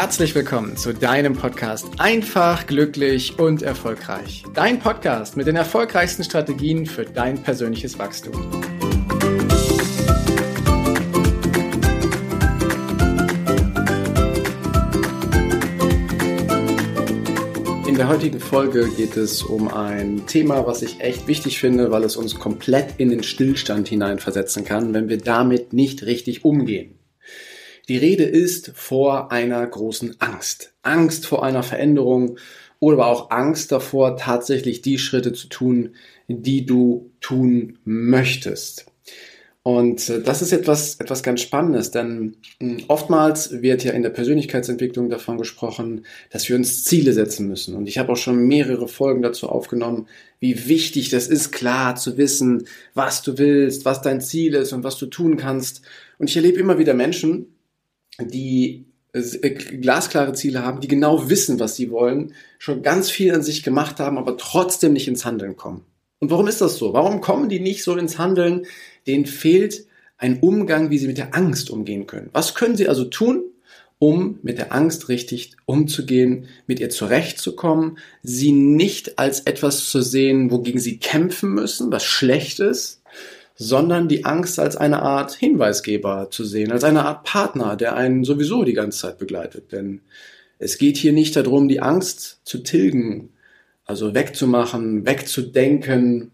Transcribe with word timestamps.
herzlich 0.00 0.34
willkommen 0.34 0.78
zu 0.78 0.94
deinem 0.94 1.34
Podcast 1.34 1.86
Einfach, 1.98 2.66
glücklich 2.66 3.38
und 3.38 3.60
erfolgreich. 3.60 4.44
Dein 4.54 4.78
Podcast 4.78 5.36
mit 5.36 5.46
den 5.46 5.56
erfolgreichsten 5.56 6.24
Strategien 6.24 6.86
für 6.86 7.04
dein 7.04 7.42
persönliches 7.42 7.98
Wachstum. 7.98 8.32
In 17.86 17.94
der 17.96 18.08
heutigen 18.08 18.40
Folge 18.40 18.88
geht 18.96 19.18
es 19.18 19.42
um 19.42 19.68
ein 19.68 20.24
Thema, 20.26 20.66
was 20.66 20.80
ich 20.80 21.02
echt 21.02 21.26
wichtig 21.26 21.60
finde, 21.60 21.90
weil 21.90 22.04
es 22.04 22.16
uns 22.16 22.36
komplett 22.36 22.94
in 22.96 23.10
den 23.10 23.22
Stillstand 23.22 23.88
hineinversetzen 23.88 24.64
kann, 24.64 24.94
wenn 24.94 25.10
wir 25.10 25.18
damit 25.18 25.74
nicht 25.74 26.04
richtig 26.04 26.42
umgehen. 26.42 26.99
Die 27.90 27.96
Rede 27.96 28.22
ist 28.22 28.70
vor 28.76 29.32
einer 29.32 29.66
großen 29.66 30.14
Angst. 30.20 30.74
Angst 30.82 31.26
vor 31.26 31.44
einer 31.44 31.64
Veränderung 31.64 32.38
oder 32.78 32.98
aber 32.98 33.08
auch 33.08 33.30
Angst 33.32 33.72
davor, 33.72 34.16
tatsächlich 34.16 34.80
die 34.80 34.96
Schritte 34.96 35.32
zu 35.32 35.48
tun, 35.48 35.96
die 36.28 36.64
du 36.64 37.10
tun 37.20 37.80
möchtest. 37.82 38.86
Und 39.64 40.08
äh, 40.08 40.22
das 40.22 40.40
ist 40.40 40.52
etwas, 40.52 41.00
etwas 41.00 41.24
ganz 41.24 41.40
Spannendes, 41.40 41.90
denn 41.90 42.36
hm, 42.60 42.84
oftmals 42.86 43.60
wird 43.60 43.82
ja 43.82 43.90
in 43.90 44.04
der 44.04 44.10
Persönlichkeitsentwicklung 44.10 45.10
davon 45.10 45.36
gesprochen, 45.36 46.06
dass 46.30 46.48
wir 46.48 46.54
uns 46.54 46.84
Ziele 46.84 47.12
setzen 47.12 47.48
müssen. 47.48 47.74
Und 47.74 47.88
ich 47.88 47.98
habe 47.98 48.12
auch 48.12 48.16
schon 48.16 48.46
mehrere 48.46 48.86
Folgen 48.86 49.22
dazu 49.22 49.48
aufgenommen, 49.48 50.06
wie 50.38 50.68
wichtig 50.68 51.10
das 51.10 51.26
ist, 51.26 51.50
klar 51.50 51.96
zu 51.96 52.16
wissen, 52.16 52.68
was 52.94 53.22
du 53.22 53.36
willst, 53.36 53.84
was 53.84 54.00
dein 54.00 54.20
Ziel 54.20 54.54
ist 54.54 54.72
und 54.72 54.84
was 54.84 54.96
du 54.96 55.06
tun 55.06 55.36
kannst. 55.36 55.82
Und 56.18 56.30
ich 56.30 56.36
erlebe 56.36 56.60
immer 56.60 56.78
wieder 56.78 56.94
Menschen, 56.94 57.48
die 58.24 58.86
äh, 59.12 59.50
glasklare 59.50 60.32
Ziele 60.32 60.64
haben, 60.64 60.80
die 60.80 60.88
genau 60.88 61.28
wissen, 61.28 61.58
was 61.60 61.76
sie 61.76 61.90
wollen, 61.90 62.34
schon 62.58 62.82
ganz 62.82 63.10
viel 63.10 63.34
an 63.34 63.42
sich 63.42 63.62
gemacht 63.62 63.98
haben, 63.98 64.18
aber 64.18 64.36
trotzdem 64.36 64.92
nicht 64.92 65.08
ins 65.08 65.24
Handeln 65.24 65.56
kommen. 65.56 65.84
Und 66.20 66.30
warum 66.30 66.46
ist 66.48 66.60
das 66.60 66.76
so? 66.76 66.92
Warum 66.92 67.20
kommen 67.20 67.48
die 67.48 67.60
nicht 67.60 67.82
so 67.82 67.96
ins 67.96 68.18
Handeln? 68.18 68.66
Denen 69.06 69.26
fehlt 69.26 69.86
ein 70.18 70.40
Umgang, 70.40 70.90
wie 70.90 70.98
sie 70.98 71.06
mit 71.06 71.18
der 71.18 71.34
Angst 71.34 71.70
umgehen 71.70 72.06
können. 72.06 72.28
Was 72.32 72.54
können 72.54 72.76
sie 72.76 72.88
also 72.88 73.04
tun, 73.04 73.42
um 73.98 74.38
mit 74.42 74.58
der 74.58 74.72
Angst 74.72 75.08
richtig 75.08 75.52
umzugehen, 75.64 76.46
mit 76.66 76.78
ihr 76.80 76.90
zurechtzukommen, 76.90 77.98
sie 78.22 78.52
nicht 78.52 79.18
als 79.18 79.40
etwas 79.40 79.88
zu 79.90 80.02
sehen, 80.02 80.50
wogegen 80.50 80.80
sie 80.80 80.98
kämpfen 80.98 81.54
müssen, 81.54 81.90
was 81.90 82.04
schlecht 82.04 82.60
ist, 82.60 82.99
sondern 83.62 84.08
die 84.08 84.24
Angst 84.24 84.58
als 84.58 84.78
eine 84.78 85.02
Art 85.02 85.34
Hinweisgeber 85.34 86.28
zu 86.30 86.44
sehen, 86.44 86.72
als 86.72 86.82
eine 86.82 87.04
Art 87.04 87.24
Partner, 87.24 87.76
der 87.76 87.94
einen 87.94 88.24
sowieso 88.24 88.64
die 88.64 88.72
ganze 88.72 89.00
Zeit 89.00 89.18
begleitet. 89.18 89.70
Denn 89.70 90.00
es 90.58 90.78
geht 90.78 90.96
hier 90.96 91.12
nicht 91.12 91.36
darum, 91.36 91.68
die 91.68 91.82
Angst 91.82 92.40
zu 92.44 92.62
tilgen, 92.62 93.34
also 93.84 94.14
wegzumachen, 94.14 95.04
wegzudenken, 95.04 96.30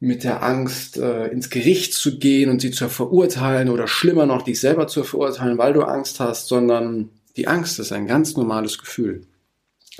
mit 0.00 0.24
der 0.24 0.42
Angst 0.42 0.96
äh, 0.96 1.28
ins 1.28 1.48
Gericht 1.48 1.94
zu 1.94 2.18
gehen 2.18 2.50
und 2.50 2.60
sie 2.60 2.72
zu 2.72 2.88
verurteilen 2.88 3.68
oder 3.68 3.86
schlimmer 3.86 4.26
noch, 4.26 4.42
dich 4.42 4.58
selber 4.58 4.88
zu 4.88 5.04
verurteilen, 5.04 5.58
weil 5.58 5.74
du 5.74 5.82
Angst 5.82 6.18
hast, 6.18 6.48
sondern 6.48 7.10
die 7.36 7.46
Angst 7.46 7.78
ist 7.78 7.92
ein 7.92 8.08
ganz 8.08 8.36
normales 8.36 8.78
Gefühl. 8.78 9.28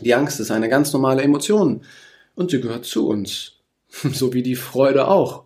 Die 0.00 0.12
Angst 0.12 0.40
ist 0.40 0.50
eine 0.50 0.68
ganz 0.68 0.92
normale 0.92 1.22
Emotion 1.22 1.82
und 2.34 2.50
sie 2.50 2.60
gehört 2.60 2.84
zu 2.84 3.06
uns, 3.06 3.52
so 4.12 4.32
wie 4.32 4.42
die 4.42 4.56
Freude 4.56 5.06
auch. 5.06 5.44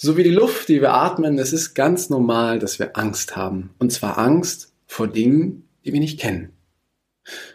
So 0.00 0.16
wie 0.16 0.22
die 0.22 0.30
Luft, 0.30 0.68
die 0.68 0.80
wir 0.80 0.94
atmen, 0.94 1.40
es 1.40 1.52
ist 1.52 1.74
ganz 1.74 2.08
normal, 2.08 2.60
dass 2.60 2.78
wir 2.78 2.96
Angst 2.96 3.34
haben. 3.34 3.70
Und 3.80 3.90
zwar 3.90 4.16
Angst 4.16 4.72
vor 4.86 5.08
Dingen, 5.08 5.64
die 5.84 5.92
wir 5.92 5.98
nicht 5.98 6.20
kennen. 6.20 6.50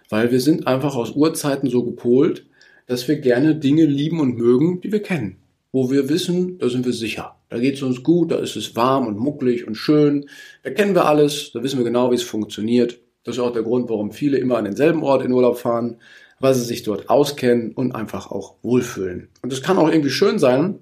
Weil 0.09 0.30
wir 0.30 0.42
sind 0.42 0.68
einfach 0.68 0.98
aus 0.98 1.12
Urzeiten 1.12 1.70
so 1.70 1.86
gepolt, 1.86 2.46
dass 2.86 3.08
wir 3.08 3.16
gerne 3.22 3.56
Dinge 3.56 3.86
lieben 3.86 4.20
und 4.20 4.36
mögen, 4.36 4.82
die 4.82 4.92
wir 4.92 5.02
kennen. 5.02 5.38
Wo 5.72 5.90
wir 5.90 6.09
wissen, 6.09 6.58
da 6.58 6.68
sind 6.68 6.86
wir 6.86 6.92
sicher. 6.92 7.38
Da 7.48 7.59
geht 7.59 7.76
es 7.76 7.82
uns 7.82 8.03
gut, 8.03 8.32
da 8.32 8.40
ist 8.40 8.58
es 8.58 8.76
warm 8.76 9.08
und 9.08 9.18
mucklig 9.18 9.66
und 9.66 9.76
schön. 9.76 10.26
Da 10.64 10.72
kennen 10.72 10.96
wir 10.96 11.06
alles, 11.06 11.52
da 11.53 11.64
wissen 11.64 11.80
wir 11.80 11.86
genau, 11.86 12.12
wie 12.12 12.16
es 12.16 12.24
funktioniert. 12.24 13.00
Das 13.24 13.38
ist 13.38 13.42
auch 13.42 13.53
der 13.53 13.64
Grund, 13.64 13.90
warum 13.90 14.12
viele 14.12 14.38
immer 14.38 14.58
an 14.58 14.66
denselben 14.66 15.02
Ort 15.03 15.24
in 15.24 15.32
Urlaub 15.32 15.59
fahren, 15.59 16.02
weil 16.42 16.53
sie 16.53 16.66
sich 16.66 16.84
dort 16.84 17.09
auskennen 17.09 17.72
und 17.72 17.96
einfach 17.96 18.32
auch 18.32 18.56
wohlfühlen. 18.64 19.30
Und 19.42 19.53
es 19.53 19.62
kann 19.62 19.78
auch 19.78 19.88
irgendwie 19.88 20.09
schön 20.09 20.40
sein, 20.40 20.80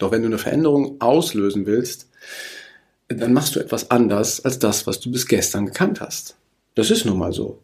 doch 0.00 0.10
wenn 0.10 0.22
du 0.22 0.26
eine 0.26 0.38
Veränderung 0.38 1.00
auslösen 1.00 1.66
willst, 1.66 2.08
dann 3.08 3.32
machst 3.32 3.54
du 3.54 3.60
etwas 3.60 3.90
anders 3.90 4.44
als 4.44 4.58
das, 4.58 4.86
was 4.86 5.00
du 5.00 5.10
bis 5.10 5.26
gestern 5.26 5.66
gekannt 5.66 6.00
hast. 6.00 6.36
Das 6.74 6.90
ist 6.90 7.04
nun 7.04 7.18
mal 7.18 7.32
so. 7.32 7.60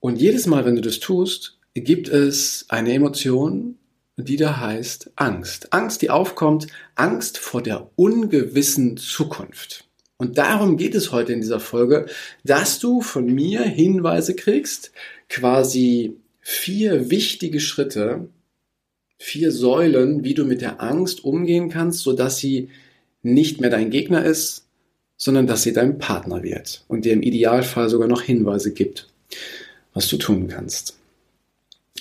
Und 0.00 0.20
jedes 0.20 0.46
Mal, 0.46 0.64
wenn 0.64 0.76
du 0.76 0.82
das 0.82 1.00
tust, 1.00 1.58
gibt 1.74 2.08
es 2.08 2.64
eine 2.68 2.92
Emotion, 2.92 3.76
die 4.16 4.36
da 4.36 4.58
heißt 4.58 5.12
Angst. 5.16 5.72
Angst, 5.72 6.02
die 6.02 6.10
aufkommt, 6.10 6.66
Angst 6.94 7.38
vor 7.38 7.62
der 7.62 7.90
ungewissen 7.96 8.96
Zukunft. 8.96 9.84
Und 10.16 10.38
darum 10.38 10.76
geht 10.76 10.96
es 10.96 11.12
heute 11.12 11.32
in 11.32 11.40
dieser 11.40 11.60
Folge, 11.60 12.06
dass 12.42 12.80
du 12.80 13.00
von 13.00 13.26
mir 13.26 13.62
Hinweise 13.62 14.34
kriegst, 14.34 14.90
quasi 15.28 16.16
vier 16.40 17.10
wichtige 17.10 17.60
Schritte, 17.60 18.28
vier 19.18 19.52
Säulen, 19.52 20.24
wie 20.24 20.34
du 20.34 20.44
mit 20.44 20.60
der 20.60 20.80
Angst 20.80 21.24
umgehen 21.24 21.68
kannst, 21.68 22.00
sodass 22.00 22.38
sie 22.38 22.70
nicht 23.22 23.60
mehr 23.60 23.70
dein 23.70 23.90
Gegner 23.90 24.24
ist, 24.24 24.66
sondern 25.16 25.46
dass 25.46 25.64
sie 25.64 25.72
dein 25.72 25.98
Partner 25.98 26.42
wird 26.42 26.84
und 26.88 27.04
dir 27.04 27.12
im 27.12 27.22
Idealfall 27.22 27.88
sogar 27.88 28.08
noch 28.08 28.22
Hinweise 28.22 28.72
gibt, 28.72 29.08
was 29.92 30.08
du 30.08 30.16
tun 30.16 30.48
kannst. 30.48 30.96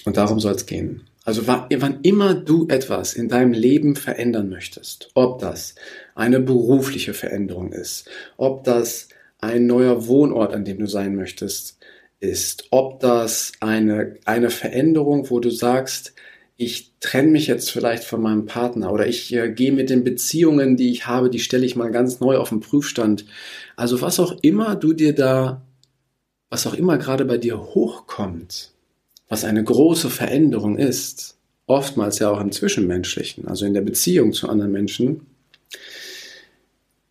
Und 0.06 0.18
darum 0.18 0.40
soll 0.40 0.54
es 0.54 0.66
gehen. 0.68 1.02
Also 1.26 1.46
wann 1.46 2.00
immer 2.04 2.36
du 2.36 2.68
etwas 2.70 3.14
in 3.14 3.28
deinem 3.28 3.52
Leben 3.52 3.98
verändern 3.98 4.48
möchtest, 4.48 5.10
ob 5.14 5.40
das 5.40 5.76
eine 6.16 6.40
berufliche 6.40 7.14
Veränderung 7.14 7.74
ist, 7.74 8.08
ob 8.38 8.64
das 8.64 9.10
ein 9.42 9.66
neuer 9.66 10.08
Wohnort, 10.08 10.54
an 10.54 10.64
dem 10.64 10.80
du 10.80 10.88
sein 10.88 11.16
möchtest, 11.16 11.80
ist, 12.22 12.68
ob 12.72 13.02
das 13.02 13.52
eine, 13.60 14.16
eine 14.24 14.50
Veränderung, 14.50 15.30
wo 15.30 15.42
du 15.42 15.50
sagst, 15.50 16.14
ich 16.58 16.94
trenne 17.00 17.30
mich 17.30 17.46
jetzt 17.46 17.70
vielleicht 17.70 18.04
von 18.04 18.22
meinem 18.22 18.48
Partner 18.48 18.92
oder 18.92 19.08
ich 19.08 19.32
äh, 19.34 19.52
gehe 19.52 19.72
mit 19.72 19.92
den 19.92 20.04
Beziehungen, 20.04 20.76
die 20.76 20.92
ich 20.92 21.06
habe, 21.06 21.30
die 21.30 21.40
stelle 21.40 21.66
ich 21.66 21.76
mal 21.76 21.92
ganz 21.92 22.20
neu 22.20 22.38
auf 22.38 22.50
den 22.50 22.60
Prüfstand. 22.60 23.26
Also 23.76 24.02
was 24.02 24.20
auch 24.20 24.36
immer 24.42 24.76
du 24.76 24.94
dir 24.94 25.14
da, 25.14 25.62
was 26.50 26.66
auch 26.66 26.74
immer 26.74 26.98
gerade 26.98 27.26
bei 27.26 27.38
dir 27.38 27.60
hochkommt, 27.60 28.72
was 29.30 29.46
eine 29.46 29.64
große 29.64 30.10
Veränderung 30.10 30.80
ist, 30.80 31.38
oftmals 31.68 32.18
ja 32.20 32.32
auch 32.32 32.42
im 32.42 32.52
Zwischenmenschlichen, 32.52 33.48
also 33.48 33.66
in 33.66 33.76
der 33.76 33.82
Beziehung 33.82 34.34
zu 34.34 34.50
anderen 34.50 34.72
Menschen, 34.72 35.28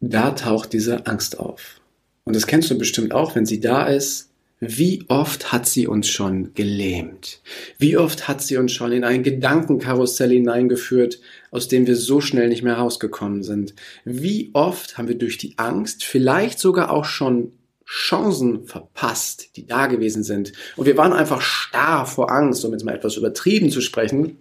da 0.01 0.33
taucht 0.33 0.73
diese 0.73 1.07
Angst 1.07 1.39
auf. 1.39 1.81
Und 2.25 2.35
das 2.35 2.49
kennst 2.49 2.71
du 2.71 2.77
bestimmt 2.77 3.15
auch, 3.15 3.37
wenn 3.37 3.47
sie 3.47 3.61
da 3.61 3.87
ist, 3.87 4.31
wie 4.69 5.05
oft 5.09 5.53
hat 5.53 5.67
sie 5.67 5.87
uns 5.87 6.09
schon 6.09 6.55
gelähmt? 6.55 7.41
Wie 7.79 7.97
oft 7.97 8.29
hat 8.29 8.43
sie 8.43 8.57
uns 8.57 8.73
schon 8.73 8.93
in 8.93 9.05
ein 9.05 9.23
Gedankenkarussell 9.23 10.31
hineingeführt, 10.31 11.21
aus 11.51 11.69
dem 11.69 11.87
wir 11.87 11.97
so 11.97 12.21
schnell 12.21 12.49
nicht 12.49 12.63
mehr 12.63 12.77
rausgekommen 12.77 13.43
sind? 13.43 13.75
Wie 14.05 14.51
oft 14.53 14.99
haben 14.99 15.09
wir 15.09 15.19
durch 15.19 15.39
die 15.39 15.59
Angst 15.59 16.05
vielleicht 16.05 16.59
sogar 16.59 16.91
auch 16.91 17.05
schon 17.05 17.53
Chancen 17.85 18.67
verpasst, 18.67 19.57
die 19.57 19.67
da 19.67 19.87
gewesen 19.87 20.23
sind? 20.23 20.53
Und 20.77 20.87
wir 20.87 20.97
waren 20.97 21.13
einfach 21.13 21.41
starr 21.41 22.07
vor 22.07 22.31
Angst, 22.31 22.65
um 22.65 22.73
jetzt 22.73 22.85
mal 22.85 22.95
etwas 22.95 23.17
übertrieben 23.17 23.71
zu 23.71 23.81
sprechen, 23.81 24.39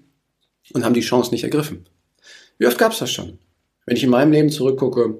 und 0.73 0.83
haben 0.83 0.95
die 0.95 1.01
Chance 1.01 1.31
nicht 1.31 1.43
ergriffen. 1.43 1.85
Wie 2.57 2.65
oft 2.65 2.77
gab's 2.77 2.99
das 2.99 3.11
schon? 3.11 3.37
Wenn 3.85 3.97
ich 3.97 4.03
in 4.03 4.09
meinem 4.09 4.31
Leben 4.31 4.49
zurückgucke, 4.49 5.19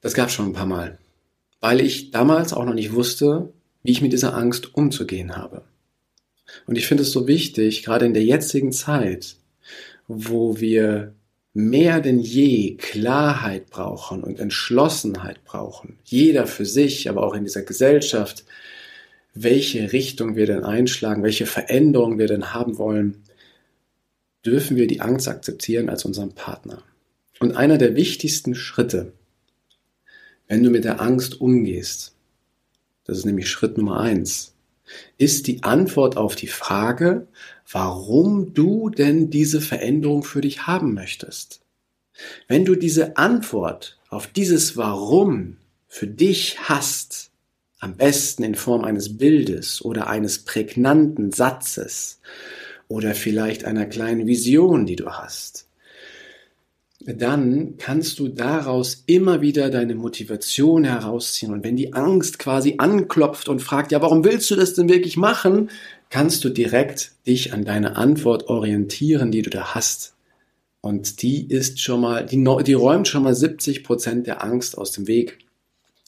das 0.00 0.14
gab's 0.14 0.32
schon 0.32 0.46
ein 0.46 0.52
paar 0.52 0.66
Mal. 0.66 0.98
Weil 1.60 1.80
ich 1.80 2.10
damals 2.10 2.52
auch 2.52 2.64
noch 2.64 2.74
nicht 2.74 2.94
wusste, 2.94 3.52
wie 3.82 3.92
ich 3.92 4.02
mit 4.02 4.12
dieser 4.12 4.34
Angst 4.34 4.74
umzugehen 4.74 5.36
habe. 5.36 5.62
Und 6.66 6.76
ich 6.76 6.86
finde 6.86 7.02
es 7.02 7.12
so 7.12 7.26
wichtig, 7.26 7.82
gerade 7.84 8.06
in 8.06 8.14
der 8.14 8.24
jetzigen 8.24 8.72
Zeit, 8.72 9.36
wo 10.08 10.60
wir 10.60 11.14
mehr 11.52 12.00
denn 12.00 12.20
je 12.20 12.76
Klarheit 12.76 13.70
brauchen 13.70 14.22
und 14.22 14.38
Entschlossenheit 14.38 15.44
brauchen, 15.44 15.98
jeder 16.04 16.46
für 16.46 16.64
sich, 16.64 17.08
aber 17.08 17.22
auch 17.22 17.34
in 17.34 17.44
dieser 17.44 17.62
Gesellschaft, 17.62 18.44
welche 19.34 19.92
Richtung 19.92 20.36
wir 20.36 20.46
denn 20.46 20.64
einschlagen, 20.64 21.22
welche 21.22 21.46
Veränderung 21.46 22.18
wir 22.18 22.26
denn 22.26 22.52
haben 22.52 22.78
wollen, 22.78 23.22
dürfen 24.44 24.76
wir 24.76 24.86
die 24.86 25.00
Angst 25.00 25.28
akzeptieren 25.28 25.88
als 25.88 26.04
unseren 26.04 26.32
Partner. 26.32 26.82
Und 27.40 27.56
einer 27.56 27.78
der 27.78 27.94
wichtigsten 27.96 28.54
Schritte, 28.54 29.12
wenn 30.48 30.62
du 30.62 30.70
mit 30.70 30.84
der 30.84 31.00
Angst 31.00 31.40
umgehst, 31.40 32.14
das 33.04 33.18
ist 33.18 33.24
nämlich 33.24 33.48
Schritt 33.48 33.78
Nummer 33.78 34.00
eins, 34.00 34.54
ist 35.18 35.46
die 35.46 35.62
Antwort 35.62 36.16
auf 36.16 36.34
die 36.34 36.48
Frage, 36.48 37.26
warum 37.70 38.54
du 38.54 38.90
denn 38.90 39.30
diese 39.30 39.60
Veränderung 39.60 40.24
für 40.24 40.40
dich 40.40 40.66
haben 40.66 40.94
möchtest. 40.94 41.60
Wenn 42.48 42.64
du 42.64 42.74
diese 42.74 43.16
Antwort 43.16 43.98
auf 44.08 44.26
dieses 44.26 44.76
Warum 44.76 45.56
für 45.86 46.06
dich 46.06 46.58
hast, 46.68 47.30
Am 47.82 47.96
besten 47.96 48.42
in 48.42 48.54
Form 48.54 48.84
eines 48.84 49.16
Bildes 49.16 49.82
oder 49.82 50.06
eines 50.06 50.40
prägnanten 50.40 51.32
Satzes 51.32 52.20
oder 52.88 53.14
vielleicht 53.14 53.64
einer 53.64 53.86
kleinen 53.86 54.26
Vision, 54.26 54.84
die 54.84 54.96
du 54.96 55.10
hast. 55.12 55.66
Dann 57.00 57.76
kannst 57.78 58.18
du 58.18 58.28
daraus 58.28 59.04
immer 59.06 59.40
wieder 59.40 59.70
deine 59.70 59.94
Motivation 59.94 60.84
herausziehen. 60.84 61.52
Und 61.52 61.64
wenn 61.64 61.76
die 61.76 61.94
Angst 61.94 62.38
quasi 62.38 62.74
anklopft 62.76 63.48
und 63.48 63.60
fragt, 63.62 63.90
ja, 63.90 64.02
warum 64.02 64.22
willst 64.22 64.50
du 64.50 64.56
das 64.56 64.74
denn 64.74 64.88
wirklich 64.90 65.16
machen? 65.16 65.70
Kannst 66.10 66.44
du 66.44 66.50
direkt 66.50 67.12
dich 67.26 67.54
an 67.54 67.64
deine 67.64 67.96
Antwort 67.96 68.48
orientieren, 68.48 69.30
die 69.30 69.40
du 69.40 69.48
da 69.48 69.74
hast. 69.74 70.14
Und 70.82 71.22
die 71.22 71.46
ist 71.46 71.80
schon 71.80 72.02
mal, 72.02 72.26
die, 72.26 72.44
die 72.66 72.72
räumt 72.74 73.08
schon 73.08 73.22
mal 73.22 73.34
70 73.34 73.82
Prozent 73.82 74.26
der 74.26 74.44
Angst 74.44 74.76
aus 74.76 74.92
dem 74.92 75.06
Weg. 75.06 75.38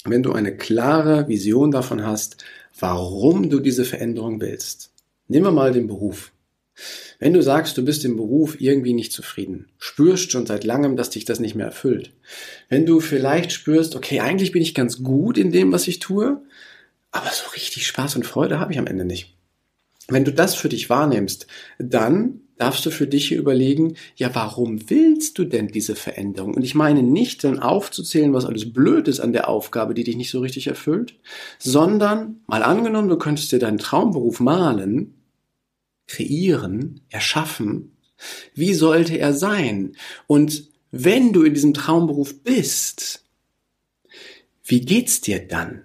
Wenn 0.04 0.22
du 0.22 0.32
eine 0.32 0.56
klare 0.56 1.28
Vision 1.28 1.70
davon 1.70 2.04
hast, 2.04 2.44
warum 2.78 3.48
du 3.48 3.60
diese 3.60 3.84
Veränderung 3.84 4.40
willst. 4.40 4.90
Nehmen 5.28 5.46
wir 5.46 5.52
mal 5.52 5.72
den 5.72 5.86
Beruf. 5.86 6.32
Wenn 7.18 7.32
du 7.32 7.42
sagst, 7.42 7.76
du 7.76 7.84
bist 7.84 8.04
im 8.04 8.16
Beruf 8.16 8.60
irgendwie 8.60 8.94
nicht 8.94 9.12
zufrieden, 9.12 9.68
spürst 9.78 10.32
schon 10.32 10.46
seit 10.46 10.64
langem, 10.64 10.96
dass 10.96 11.10
dich 11.10 11.24
das 11.24 11.40
nicht 11.40 11.54
mehr 11.54 11.66
erfüllt. 11.66 12.12
Wenn 12.68 12.86
du 12.86 13.00
vielleicht 13.00 13.52
spürst, 13.52 13.94
okay, 13.94 14.20
eigentlich 14.20 14.52
bin 14.52 14.62
ich 14.62 14.74
ganz 14.74 15.02
gut 15.02 15.38
in 15.38 15.52
dem, 15.52 15.72
was 15.72 15.86
ich 15.86 15.98
tue, 15.98 16.42
aber 17.10 17.30
so 17.30 17.50
richtig 17.54 17.86
Spaß 17.86 18.16
und 18.16 18.26
Freude 18.26 18.58
habe 18.58 18.72
ich 18.72 18.78
am 18.78 18.86
Ende 18.86 19.04
nicht. 19.04 19.36
Wenn 20.08 20.24
du 20.24 20.32
das 20.32 20.54
für 20.54 20.68
dich 20.68 20.90
wahrnimmst, 20.90 21.46
dann 21.78 22.40
darfst 22.58 22.84
du 22.86 22.90
für 22.90 23.06
dich 23.06 23.32
überlegen, 23.32 23.96
ja, 24.16 24.34
warum 24.34 24.88
willst 24.90 25.38
du 25.38 25.44
denn 25.44 25.68
diese 25.68 25.96
Veränderung? 25.96 26.54
Und 26.54 26.64
ich 26.64 26.74
meine 26.74 27.02
nicht 27.02 27.44
dann 27.44 27.58
aufzuzählen, 27.58 28.32
was 28.32 28.44
alles 28.44 28.72
blöd 28.72 29.08
ist 29.08 29.20
an 29.20 29.32
der 29.32 29.48
Aufgabe, 29.48 29.94
die 29.94 30.04
dich 30.04 30.16
nicht 30.16 30.30
so 30.30 30.40
richtig 30.40 30.66
erfüllt, 30.66 31.18
sondern 31.58 32.40
mal 32.46 32.62
angenommen, 32.62 33.08
du 33.08 33.16
könntest 33.16 33.52
dir 33.52 33.58
deinen 33.58 33.78
Traumberuf 33.78 34.40
malen, 34.40 35.14
kreieren, 36.12 37.00
erschaffen. 37.08 37.96
Wie 38.54 38.74
sollte 38.74 39.18
er 39.18 39.32
sein? 39.32 39.96
Und 40.26 40.68
wenn 40.90 41.32
du 41.32 41.42
in 41.42 41.54
diesem 41.54 41.72
Traumberuf 41.72 42.42
bist, 42.42 43.24
wie 44.62 44.82
geht's 44.82 45.22
dir 45.22 45.46
dann? 45.46 45.84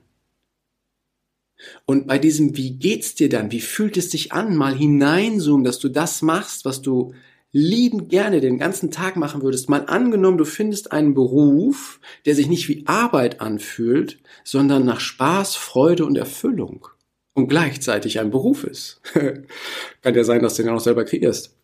Und 1.86 2.08
bei 2.08 2.20
diesem 2.20 2.56
Wie 2.58 2.78
geht's 2.78 3.16
dir 3.16 3.30
dann? 3.30 3.52
Wie 3.52 3.62
fühlt 3.62 3.98
es 3.98 4.12
sich 4.12 4.34
an? 4.34 4.56
Mal 4.56 4.76
hineinzoomen, 4.76 5.64
dass 5.64 5.80
du 5.80 5.90
das 5.90 6.22
machst, 6.22 6.66
was 6.66 6.82
du 6.82 7.14
liebend 7.52 8.10
gerne 8.10 8.42
den 8.42 8.60
ganzen 8.60 8.92
Tag 8.92 9.16
machen 9.16 9.42
würdest. 9.42 9.70
Mal 9.70 9.86
angenommen, 9.88 10.38
du 10.38 10.46
findest 10.46 10.92
einen 10.92 11.14
Beruf, 11.14 12.00
der 12.26 12.36
sich 12.36 12.48
nicht 12.48 12.68
wie 12.68 12.86
Arbeit 12.86 13.40
anfühlt, 13.40 14.20
sondern 14.44 14.86
nach 14.86 15.00
Spaß, 15.00 15.56
Freude 15.56 16.06
und 16.06 16.18
Erfüllung. 16.18 16.90
Und 17.38 17.50
gleichzeitig 17.50 18.20
ein 18.20 18.32
Beruf 18.32 18.64
ist. 18.64 19.00
Kann 19.14 20.16
ja 20.16 20.24
sein, 20.24 20.42
dass 20.42 20.56
du 20.56 20.64
den 20.64 20.72
auch 20.72 20.80
selber 20.80 21.06
kreierst. 21.06 21.56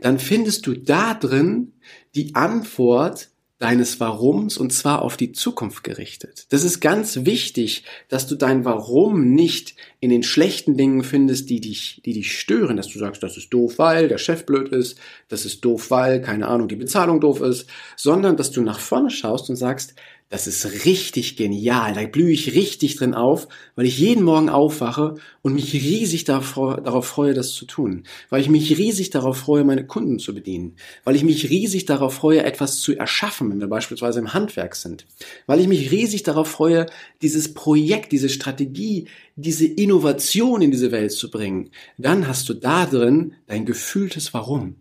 Dann 0.00 0.18
findest 0.18 0.66
du 0.66 0.72
da 0.72 1.12
drin 1.12 1.74
die 2.14 2.34
Antwort 2.34 3.28
deines 3.58 4.00
Warums 4.00 4.56
und 4.56 4.72
zwar 4.72 5.02
auf 5.02 5.18
die 5.18 5.32
Zukunft 5.32 5.84
gerichtet. 5.84 6.46
Das 6.48 6.64
ist 6.64 6.80
ganz 6.80 7.26
wichtig, 7.26 7.84
dass 8.08 8.26
du 8.26 8.34
dein 8.34 8.64
Warum 8.64 9.34
nicht 9.34 9.74
in 10.00 10.08
den 10.08 10.22
schlechten 10.22 10.78
Dingen 10.78 11.02
findest, 11.02 11.50
die 11.50 11.60
dich, 11.60 12.00
die 12.06 12.14
dich 12.14 12.38
stören, 12.38 12.78
dass 12.78 12.88
du 12.88 12.98
sagst, 12.98 13.22
das 13.22 13.36
ist 13.36 13.50
doof, 13.50 13.78
weil 13.78 14.08
der 14.08 14.18
Chef 14.18 14.46
blöd 14.46 14.70
ist, 14.70 14.98
das 15.28 15.44
ist 15.44 15.62
doof, 15.66 15.90
weil, 15.90 16.22
keine 16.22 16.48
Ahnung, 16.48 16.68
die 16.68 16.76
Bezahlung 16.76 17.20
doof 17.20 17.42
ist, 17.42 17.66
sondern 17.96 18.38
dass 18.38 18.52
du 18.52 18.62
nach 18.62 18.80
vorne 18.80 19.10
schaust 19.10 19.50
und 19.50 19.56
sagst, 19.56 19.94
das 20.28 20.48
ist 20.48 20.84
richtig 20.84 21.36
genial. 21.36 21.94
Da 21.94 22.04
blühe 22.04 22.32
ich 22.32 22.54
richtig 22.54 22.96
drin 22.96 23.14
auf, 23.14 23.46
weil 23.76 23.86
ich 23.86 23.98
jeden 23.98 24.24
Morgen 24.24 24.48
aufwache 24.48 25.14
und 25.42 25.54
mich 25.54 25.72
riesig 25.72 26.24
darauf 26.24 27.06
freue, 27.06 27.32
das 27.32 27.52
zu 27.52 27.64
tun. 27.64 28.02
Weil 28.28 28.40
ich 28.40 28.48
mich 28.48 28.76
riesig 28.76 29.10
darauf 29.10 29.38
freue, 29.38 29.62
meine 29.62 29.86
Kunden 29.86 30.18
zu 30.18 30.34
bedienen. 30.34 30.74
Weil 31.04 31.14
ich 31.14 31.22
mich 31.22 31.48
riesig 31.48 31.84
darauf 31.84 32.14
freue, 32.14 32.42
etwas 32.42 32.80
zu 32.80 32.96
erschaffen, 32.96 33.50
wenn 33.50 33.60
wir 33.60 33.68
beispielsweise 33.68 34.18
im 34.18 34.34
Handwerk 34.34 34.74
sind. 34.74 35.06
Weil 35.46 35.60
ich 35.60 35.68
mich 35.68 35.92
riesig 35.92 36.24
darauf 36.24 36.48
freue, 36.48 36.86
dieses 37.22 37.54
Projekt, 37.54 38.10
diese 38.10 38.28
Strategie, 38.28 39.06
diese 39.36 39.66
Innovation 39.66 40.60
in 40.60 40.72
diese 40.72 40.90
Welt 40.90 41.12
zu 41.12 41.30
bringen. 41.30 41.70
Dann 41.98 42.26
hast 42.26 42.48
du 42.48 42.54
da 42.54 42.86
drin 42.86 43.34
dein 43.46 43.64
gefühltes 43.64 44.34
Warum. 44.34 44.74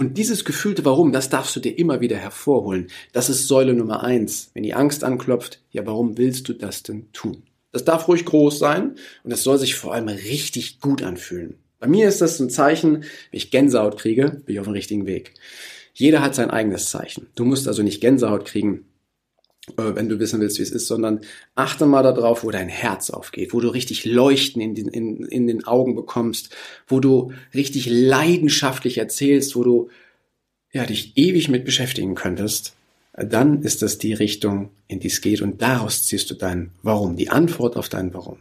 Und 0.00 0.16
dieses 0.16 0.46
gefühlte 0.46 0.86
Warum, 0.86 1.12
das 1.12 1.28
darfst 1.28 1.54
du 1.54 1.60
dir 1.60 1.76
immer 1.76 2.00
wieder 2.00 2.16
hervorholen. 2.16 2.86
Das 3.12 3.28
ist 3.28 3.46
Säule 3.46 3.74
Nummer 3.74 4.02
eins. 4.02 4.50
Wenn 4.54 4.62
die 4.62 4.72
Angst 4.72 5.04
anklopft, 5.04 5.60
ja, 5.72 5.84
warum 5.84 6.16
willst 6.16 6.48
du 6.48 6.54
das 6.54 6.82
denn 6.82 7.12
tun? 7.12 7.42
Das 7.70 7.84
darf 7.84 8.08
ruhig 8.08 8.24
groß 8.24 8.58
sein 8.58 8.94
und 9.24 9.30
es 9.30 9.42
soll 9.42 9.58
sich 9.58 9.74
vor 9.74 9.92
allem 9.92 10.08
richtig 10.08 10.80
gut 10.80 11.02
anfühlen. 11.02 11.56
Bei 11.80 11.86
mir 11.86 12.08
ist 12.08 12.22
das 12.22 12.40
ein 12.40 12.48
Zeichen, 12.48 13.02
wenn 13.02 13.04
ich 13.32 13.50
Gänsehaut 13.50 13.98
kriege, 13.98 14.40
bin 14.46 14.54
ich 14.54 14.60
auf 14.60 14.66
dem 14.68 14.72
richtigen 14.72 15.04
Weg. 15.04 15.34
Jeder 15.92 16.22
hat 16.22 16.34
sein 16.34 16.48
eigenes 16.48 16.88
Zeichen. 16.88 17.26
Du 17.34 17.44
musst 17.44 17.68
also 17.68 17.82
nicht 17.82 18.00
Gänsehaut 18.00 18.46
kriegen, 18.46 18.86
wenn 19.76 20.08
du 20.08 20.18
wissen 20.18 20.40
willst, 20.40 20.58
wie 20.58 20.62
es 20.62 20.70
ist, 20.70 20.86
sondern 20.86 21.20
achte 21.54 21.86
mal 21.86 22.02
darauf, 22.02 22.44
wo 22.44 22.50
dein 22.50 22.68
Herz 22.68 23.10
aufgeht, 23.10 23.52
wo 23.52 23.60
du 23.60 23.68
richtig 23.68 24.04
Leuchten 24.04 24.60
in 24.60 24.74
den, 24.74 24.88
in, 24.88 25.24
in 25.24 25.46
den 25.46 25.64
Augen 25.64 25.94
bekommst, 25.94 26.54
wo 26.86 27.00
du 27.00 27.32
richtig 27.54 27.86
leidenschaftlich 27.86 28.98
erzählst, 28.98 29.56
wo 29.56 29.64
du 29.64 29.88
ja, 30.72 30.84
dich 30.84 31.16
ewig 31.16 31.48
mit 31.48 31.64
beschäftigen 31.64 32.14
könntest, 32.14 32.74
dann 33.12 33.62
ist 33.62 33.82
das 33.82 33.98
die 33.98 34.12
Richtung, 34.12 34.70
in 34.86 35.00
die 35.00 35.08
es 35.08 35.20
geht 35.20 35.42
und 35.42 35.60
daraus 35.60 36.06
ziehst 36.06 36.30
du 36.30 36.34
dein 36.34 36.70
Warum, 36.82 37.16
die 37.16 37.30
Antwort 37.30 37.76
auf 37.76 37.88
dein 37.88 38.14
Warum. 38.14 38.38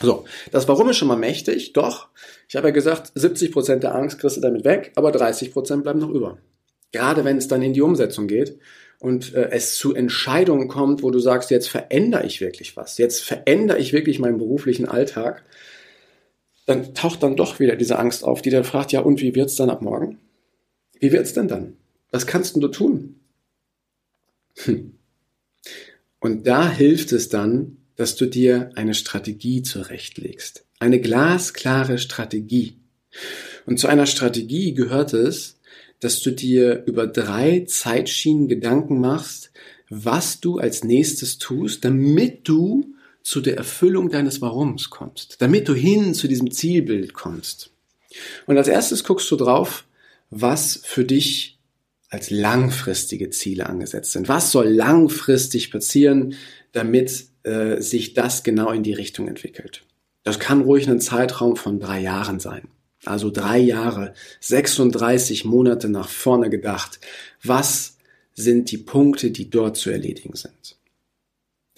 So, 0.00 0.24
das 0.50 0.68
Warum 0.68 0.88
ist 0.88 0.96
schon 0.96 1.08
mal 1.08 1.16
mächtig, 1.16 1.74
doch, 1.74 2.08
ich 2.48 2.56
habe 2.56 2.68
ja 2.68 2.72
gesagt, 2.72 3.12
70% 3.14 3.76
der 3.76 3.94
Angst 3.94 4.18
kriegst 4.18 4.36
du 4.36 4.40
damit 4.40 4.64
weg, 4.64 4.92
aber 4.96 5.10
30% 5.10 5.82
bleiben 5.82 6.00
noch 6.00 6.10
über. 6.10 6.38
Gerade 6.92 7.24
wenn 7.24 7.38
es 7.38 7.48
dann 7.48 7.62
in 7.62 7.72
die 7.72 7.82
Umsetzung 7.82 8.26
geht 8.26 8.58
und 9.02 9.34
äh, 9.34 9.50
es 9.50 9.74
zu 9.74 9.94
Entscheidungen 9.94 10.68
kommt, 10.68 11.02
wo 11.02 11.10
du 11.10 11.18
sagst, 11.18 11.50
jetzt 11.50 11.68
verändere 11.68 12.24
ich 12.24 12.40
wirklich 12.40 12.76
was, 12.76 12.98
jetzt 12.98 13.20
verändere 13.20 13.78
ich 13.78 13.92
wirklich 13.92 14.20
meinen 14.20 14.38
beruflichen 14.38 14.86
Alltag, 14.86 15.44
dann 16.66 16.94
taucht 16.94 17.24
dann 17.24 17.34
doch 17.34 17.58
wieder 17.58 17.74
diese 17.74 17.98
Angst 17.98 18.22
auf, 18.22 18.42
die 18.42 18.50
dann 18.50 18.62
fragt, 18.62 18.92
ja 18.92 19.00
und 19.00 19.20
wie 19.20 19.34
wird's 19.34 19.56
dann 19.56 19.70
ab 19.70 19.82
morgen? 19.82 20.18
Wie 21.00 21.10
wird's 21.10 21.32
denn 21.32 21.48
dann? 21.48 21.76
Was 22.12 22.28
kannst 22.28 22.54
du 22.54 22.68
tun? 22.68 23.16
Hm. 24.58 24.94
Und 26.20 26.46
da 26.46 26.70
hilft 26.70 27.10
es 27.10 27.28
dann, 27.28 27.78
dass 27.96 28.14
du 28.14 28.26
dir 28.26 28.70
eine 28.76 28.94
Strategie 28.94 29.62
zurechtlegst. 29.62 30.64
Eine 30.78 31.00
glasklare 31.00 31.98
Strategie. 31.98 32.76
Und 33.66 33.80
zu 33.80 33.88
einer 33.88 34.06
Strategie 34.06 34.74
gehört 34.74 35.12
es, 35.12 35.58
dass 36.02 36.20
du 36.20 36.32
dir 36.32 36.82
über 36.86 37.06
drei 37.06 37.64
Zeitschienen 37.64 38.48
Gedanken 38.48 39.00
machst, 39.00 39.52
was 39.88 40.40
du 40.40 40.58
als 40.58 40.82
nächstes 40.82 41.38
tust, 41.38 41.84
damit 41.84 42.48
du 42.48 42.92
zu 43.22 43.40
der 43.40 43.56
Erfüllung 43.56 44.10
deines 44.10 44.40
Warums 44.40 44.90
kommst, 44.90 45.40
damit 45.40 45.68
du 45.68 45.74
hin 45.74 46.12
zu 46.12 46.26
diesem 46.26 46.50
Zielbild 46.50 47.14
kommst. 47.14 47.70
Und 48.46 48.58
als 48.58 48.66
erstes 48.66 49.04
guckst 49.04 49.30
du 49.30 49.36
drauf, 49.36 49.84
was 50.28 50.80
für 50.82 51.04
dich 51.04 51.60
als 52.08 52.30
langfristige 52.30 53.30
Ziele 53.30 53.66
angesetzt 53.66 54.10
sind. 54.10 54.28
Was 54.28 54.50
soll 54.50 54.68
langfristig 54.68 55.70
passieren, 55.70 56.34
damit 56.72 57.26
äh, 57.44 57.80
sich 57.80 58.14
das 58.14 58.42
genau 58.42 58.72
in 58.72 58.82
die 58.82 58.92
Richtung 58.92 59.28
entwickelt? 59.28 59.84
Das 60.24 60.40
kann 60.40 60.62
ruhig 60.62 60.90
ein 60.90 61.00
Zeitraum 61.00 61.54
von 61.54 61.78
drei 61.78 62.00
Jahren 62.00 62.40
sein. 62.40 62.68
Also 63.04 63.30
drei 63.30 63.58
Jahre, 63.58 64.14
36 64.40 65.44
Monate 65.44 65.88
nach 65.88 66.08
vorne 66.08 66.50
gedacht. 66.50 67.00
Was 67.42 67.96
sind 68.34 68.70
die 68.70 68.78
Punkte, 68.78 69.30
die 69.30 69.50
dort 69.50 69.76
zu 69.76 69.90
erledigen 69.90 70.36
sind? 70.36 70.76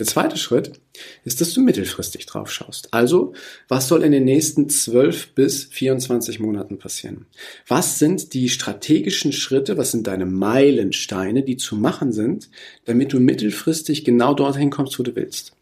Der 0.00 0.07
zweite 0.07 0.37
Schritt 0.37 0.81
ist, 1.23 1.40
dass 1.40 1.54
du 1.54 1.61
mittelfristig 1.61 2.26
drauf 2.26 2.50
schaust. 2.50 2.93
Also, 2.93 3.33
was 3.69 3.87
soll 3.87 4.02
in 4.02 4.11
den 4.11 4.25
nächsten 4.25 4.69
12 4.69 5.35
bis 5.35 5.66
24 5.66 6.40
Monaten 6.40 6.78
passieren? 6.78 7.26
Was 7.69 8.00
sind 8.00 8.35
die 8.35 8.49
strategischen 8.49 9.33
Schritte, 9.33 9.76
was 9.76 9.93
sind 9.93 10.09
deine 10.09 10.26
Meilensteine, 10.26 11.45
die 11.45 11.57
zu 11.57 11.76
machen 11.76 12.12
sind, 12.12 12.50
damit 12.87 13.12
du 13.12 13.21
mittelfristig 13.21 14.04
genau 14.04 14.35
dorthin 14.35 14.71
kommst, 14.71 14.99
wo 14.99 15.04
du 15.04 15.14
willst? 15.14 15.52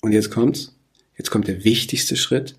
Und 0.00 0.12
jetzt 0.12 0.30
kommt's. 0.30 0.72
Jetzt 1.18 1.30
kommt 1.30 1.48
der 1.48 1.64
wichtigste 1.64 2.14
Schritt. 2.14 2.54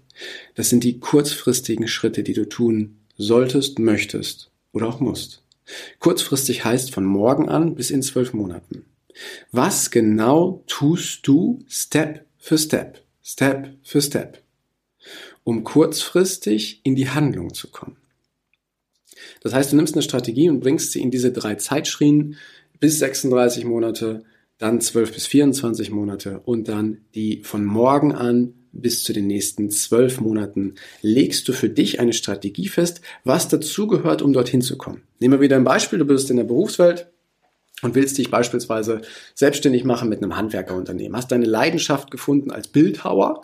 Das 0.56 0.70
sind 0.70 0.84
die 0.84 1.00
kurzfristigen 1.00 1.88
Schritte, 1.88 2.24
die 2.24 2.34
du 2.34 2.48
tun 2.48 2.98
solltest, 3.18 3.80
möchtest 3.80 4.52
oder 4.72 4.88
auch 4.88 5.00
musst. 5.00 5.44
Kurzfristig 6.00 6.64
heißt 6.64 6.94
von 6.94 7.06
morgen 7.06 7.50
an 7.50 7.76
bis 7.76 7.92
in 7.92 8.02
zwölf 8.02 8.34
Monaten. 8.34 8.86
Was 9.52 9.92
genau 9.92 10.64
tust 10.68 11.28
du 11.28 11.60
Step 11.68 12.26
für 12.38 12.58
Step, 12.58 13.02
Step 13.24 13.74
für 13.84 14.02
Step, 14.02 14.42
um 15.44 15.64
kurzfristig 15.64 16.82
in 16.84 16.96
die 16.96 17.10
Handlung 17.10 17.54
zu 17.54 17.70
kommen? 17.70 17.98
Das 19.42 19.54
heißt, 19.54 19.72
du 19.72 19.76
nimmst 19.76 19.96
eine 19.96 20.04
Strategie 20.04 20.50
und 20.50 20.60
bringst 20.60 20.92
sie 20.92 21.02
in 21.02 21.12
diese 21.12 21.32
drei 21.32 21.56
Zeitschrien 21.56 22.38
bis 22.80 23.00
36 23.00 23.66
Monate 23.66 24.24
dann 24.58 24.82
12 24.82 25.14
bis 25.14 25.28
24 25.28 25.92
Monate 25.92 26.40
und 26.40 26.68
dann 26.68 27.02
die 27.14 27.44
von 27.44 27.64
morgen 27.64 28.14
an 28.14 28.54
bis 28.72 29.04
zu 29.04 29.14
den 29.14 29.28
nächsten 29.28 29.70
zwölf 29.70 30.20
Monaten 30.20 30.76
legst 31.02 31.48
du 31.48 31.54
für 31.54 31.70
dich 31.70 32.00
eine 32.00 32.14
Strategie 32.14 32.68
fest, 32.68 33.02
was 33.24 33.48
dazugehört, 33.48 34.22
um 34.22 34.34
dorthin 34.34 34.62
zu 34.62 34.78
kommen. 34.78 35.04
Nehmen 35.20 35.36
wir 35.36 35.42
wieder 35.42 35.56
ein 35.56 35.64
Beispiel, 35.64 36.00
du 36.00 36.06
bist 36.06 36.30
in 36.30 36.38
der 36.38 36.44
Berufswelt 36.44 37.08
und 37.82 37.96
willst 37.96 38.18
dich 38.18 38.32
beispielsweise 38.32 39.02
selbstständig 39.36 39.84
machen 39.84 40.10
mit 40.10 40.22
einem 40.22 40.36
Handwerkerunternehmen, 40.36 41.16
hast 41.16 41.32
deine 41.32 41.46
Leidenschaft 41.46 42.12
gefunden 42.12 42.52
als 42.52 42.68
Bildhauer, 42.68 43.44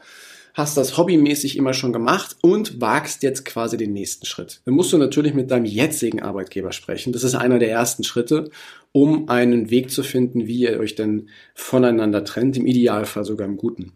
hast 0.53 0.77
das 0.77 0.98
hobbymäßig 0.98 1.58
immer 1.58 1.74
schon 1.74 1.94
gemacht 1.94 2.38
und 2.42 2.80
wagst 2.80 3.24
jetzt 3.24 3.46
quasi 3.46 3.77
den 3.77 3.94
nächsten 3.94 4.25
Schritt. 4.25 4.62
Dann 4.65 4.75
musst 4.75 4.94
du 4.94 4.98
natürlich 4.98 5.34
mit 5.34 5.50
deinem 5.51 5.65
jetzigen 5.65 6.22
Arbeitgeber 6.22 6.72
sprechen. 6.72 7.12
Das 7.12 7.24
ist 7.24 7.36
einer 7.36 7.60
der 7.60 7.72
ersten 7.72 8.03
Schritte, 8.03 8.50
um 8.92 9.30
einen 9.30 9.72
Weg 9.72 9.89
zu 9.89 10.03
finden, 10.03 10.48
wie 10.48 10.60
ihr 10.60 10.80
euch 10.80 10.96
denn 10.96 11.30
voneinander 11.56 12.24
trennt, 12.24 12.58
im 12.58 12.68
Idealfall 12.68 13.25
sogar 13.25 13.48
im 13.48 13.58
Guten. 13.58 13.94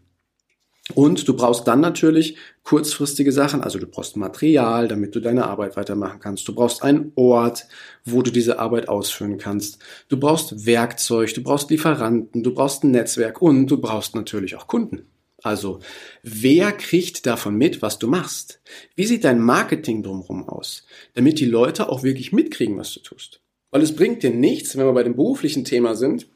Und 0.94 1.28
du 1.28 1.34
brauchst 1.34 1.68
dann 1.68 1.80
natürlich 1.80 2.36
kurzfristige 2.62 3.30
Sachen, 3.30 3.62
also 3.62 3.78
du 3.78 3.86
brauchst 3.86 4.16
Material, 4.16 4.88
damit 4.88 5.14
du 5.14 5.20
deine 5.20 5.46
Arbeit 5.46 5.76
weitermachen 5.76 6.18
kannst. 6.20 6.48
Du 6.48 6.54
brauchst 6.54 6.82
einen 6.82 7.12
Ort, 7.14 7.66
wo 8.04 8.22
du 8.22 8.30
diese 8.30 8.58
Arbeit 8.58 8.88
ausführen 8.88 9.38
kannst. 9.38 9.78
Du 10.08 10.18
brauchst 10.18 10.66
Werkzeug, 10.66 11.34
du 11.34 11.42
brauchst 11.42 11.70
Lieferanten, 11.70 12.42
du 12.42 12.54
brauchst 12.54 12.84
ein 12.84 12.90
Netzwerk 12.90 13.42
und 13.42 13.66
du 13.66 13.78
brauchst 13.78 14.14
natürlich 14.14 14.56
auch 14.56 14.66
Kunden. 14.66 15.06
Also, 15.42 15.78
wer 16.22 16.72
kriegt 16.72 17.26
davon 17.26 17.56
mit, 17.56 17.80
was 17.80 17.98
du 17.98 18.08
machst? 18.08 18.60
Wie 18.96 19.04
sieht 19.04 19.24
dein 19.24 19.40
Marketing 19.40 20.02
drumherum 20.02 20.48
aus? 20.48 20.84
Damit 21.14 21.38
die 21.38 21.44
Leute 21.44 21.88
auch 21.88 22.02
wirklich 22.02 22.32
mitkriegen, 22.32 22.76
was 22.76 22.92
du 22.92 23.00
tust. 23.00 23.40
Weil 23.70 23.82
es 23.82 23.94
bringt 23.94 24.22
dir 24.22 24.30
nichts, 24.30 24.76
wenn 24.76 24.86
wir 24.86 24.92
bei 24.94 25.04
dem 25.04 25.14
beruflichen 25.14 25.64
Thema 25.64 25.94
sind, 25.94 26.28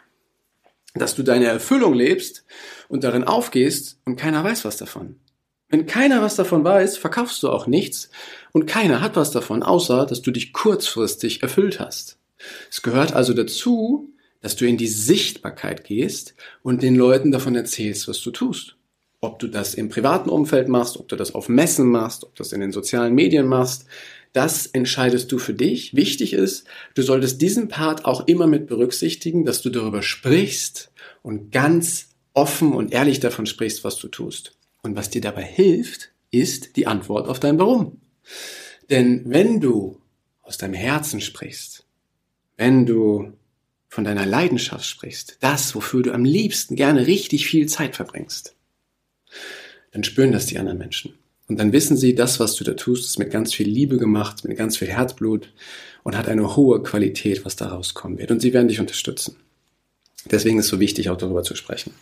dass 0.94 1.14
du 1.14 1.22
deine 1.22 1.46
Erfüllung 1.46 1.94
lebst 1.94 2.44
und 2.88 3.04
darin 3.04 3.24
aufgehst 3.24 3.98
und 4.04 4.16
keiner 4.16 4.44
weiß 4.44 4.64
was 4.64 4.76
davon. 4.76 5.16
Wenn 5.68 5.86
keiner 5.86 6.20
was 6.20 6.36
davon 6.36 6.64
weiß, 6.64 6.98
verkaufst 6.98 7.42
du 7.42 7.48
auch 7.48 7.66
nichts 7.66 8.10
und 8.52 8.66
keiner 8.66 9.00
hat 9.00 9.16
was 9.16 9.30
davon, 9.30 9.62
außer 9.62 10.04
dass 10.04 10.20
du 10.20 10.30
dich 10.30 10.52
kurzfristig 10.52 11.42
erfüllt 11.42 11.80
hast. 11.80 12.18
Es 12.70 12.82
gehört 12.82 13.14
also 13.14 13.32
dazu, 13.32 14.10
dass 14.42 14.56
du 14.56 14.66
in 14.66 14.76
die 14.76 14.88
Sichtbarkeit 14.88 15.84
gehst 15.84 16.34
und 16.62 16.82
den 16.82 16.96
Leuten 16.96 17.30
davon 17.30 17.54
erzählst, 17.54 18.06
was 18.08 18.20
du 18.20 18.30
tust. 18.30 18.76
Ob 19.22 19.38
du 19.38 19.46
das 19.46 19.74
im 19.74 19.88
privaten 19.88 20.28
Umfeld 20.28 20.68
machst, 20.68 20.98
ob 20.98 21.08
du 21.08 21.16
das 21.16 21.34
auf 21.34 21.48
Messen 21.48 21.88
machst, 21.88 22.24
ob 22.24 22.34
du 22.34 22.42
das 22.42 22.52
in 22.52 22.60
den 22.60 22.72
sozialen 22.72 23.14
Medien 23.14 23.46
machst, 23.46 23.86
das 24.32 24.66
entscheidest 24.66 25.30
du 25.30 25.38
für 25.38 25.54
dich. 25.54 25.94
Wichtig 25.94 26.32
ist, 26.32 26.66
du 26.94 27.02
solltest 27.02 27.42
diesen 27.42 27.68
Part 27.68 28.04
auch 28.04 28.26
immer 28.26 28.46
mit 28.46 28.66
berücksichtigen, 28.66 29.44
dass 29.44 29.62
du 29.62 29.70
darüber 29.70 30.02
sprichst 30.02 30.90
und 31.22 31.52
ganz 31.52 32.08
offen 32.32 32.72
und 32.72 32.92
ehrlich 32.92 33.20
davon 33.20 33.46
sprichst, 33.46 33.84
was 33.84 33.96
du 33.96 34.08
tust. 34.08 34.52
Und 34.82 34.96
was 34.96 35.10
dir 35.10 35.20
dabei 35.20 35.44
hilft, 35.44 36.10
ist 36.30 36.76
die 36.76 36.86
Antwort 36.86 37.28
auf 37.28 37.38
dein 37.38 37.58
Warum. 37.58 38.00
Denn 38.90 39.22
wenn 39.26 39.60
du 39.60 40.00
aus 40.40 40.56
deinem 40.58 40.74
Herzen 40.74 41.20
sprichst, 41.20 41.84
wenn 42.56 42.86
du 42.86 43.32
von 43.88 44.04
deiner 44.04 44.24
Leidenschaft 44.24 44.86
sprichst, 44.86 45.36
das, 45.40 45.74
wofür 45.74 46.02
du 46.02 46.12
am 46.12 46.24
liebsten 46.24 46.74
gerne 46.74 47.06
richtig 47.06 47.46
viel 47.46 47.68
Zeit 47.68 47.96
verbringst, 47.96 48.56
dann 49.92 50.04
spüren 50.04 50.32
das 50.32 50.46
die 50.46 50.58
anderen 50.58 50.78
Menschen. 50.78 51.18
Und 51.48 51.58
dann 51.58 51.72
wissen 51.72 51.96
sie, 51.96 52.14
das, 52.14 52.40
was 52.40 52.54
du 52.54 52.64
da 52.64 52.74
tust, 52.74 53.04
ist 53.04 53.18
mit 53.18 53.30
ganz 53.30 53.52
viel 53.52 53.68
Liebe 53.68 53.98
gemacht, 53.98 54.44
mit 54.44 54.56
ganz 54.56 54.76
viel 54.76 54.88
Herzblut 54.88 55.52
und 56.02 56.16
hat 56.16 56.28
eine 56.28 56.56
hohe 56.56 56.82
Qualität, 56.82 57.44
was 57.44 57.56
da 57.56 57.68
rauskommen 57.68 58.18
wird. 58.18 58.30
Und 58.30 58.40
sie 58.40 58.52
werden 58.52 58.68
dich 58.68 58.80
unterstützen. 58.80 59.36
Deswegen 60.30 60.58
ist 60.58 60.66
es 60.66 60.70
so 60.70 60.80
wichtig, 60.80 61.10
auch 61.10 61.16
darüber 61.16 61.42
zu 61.42 61.54
sprechen. 61.54 61.92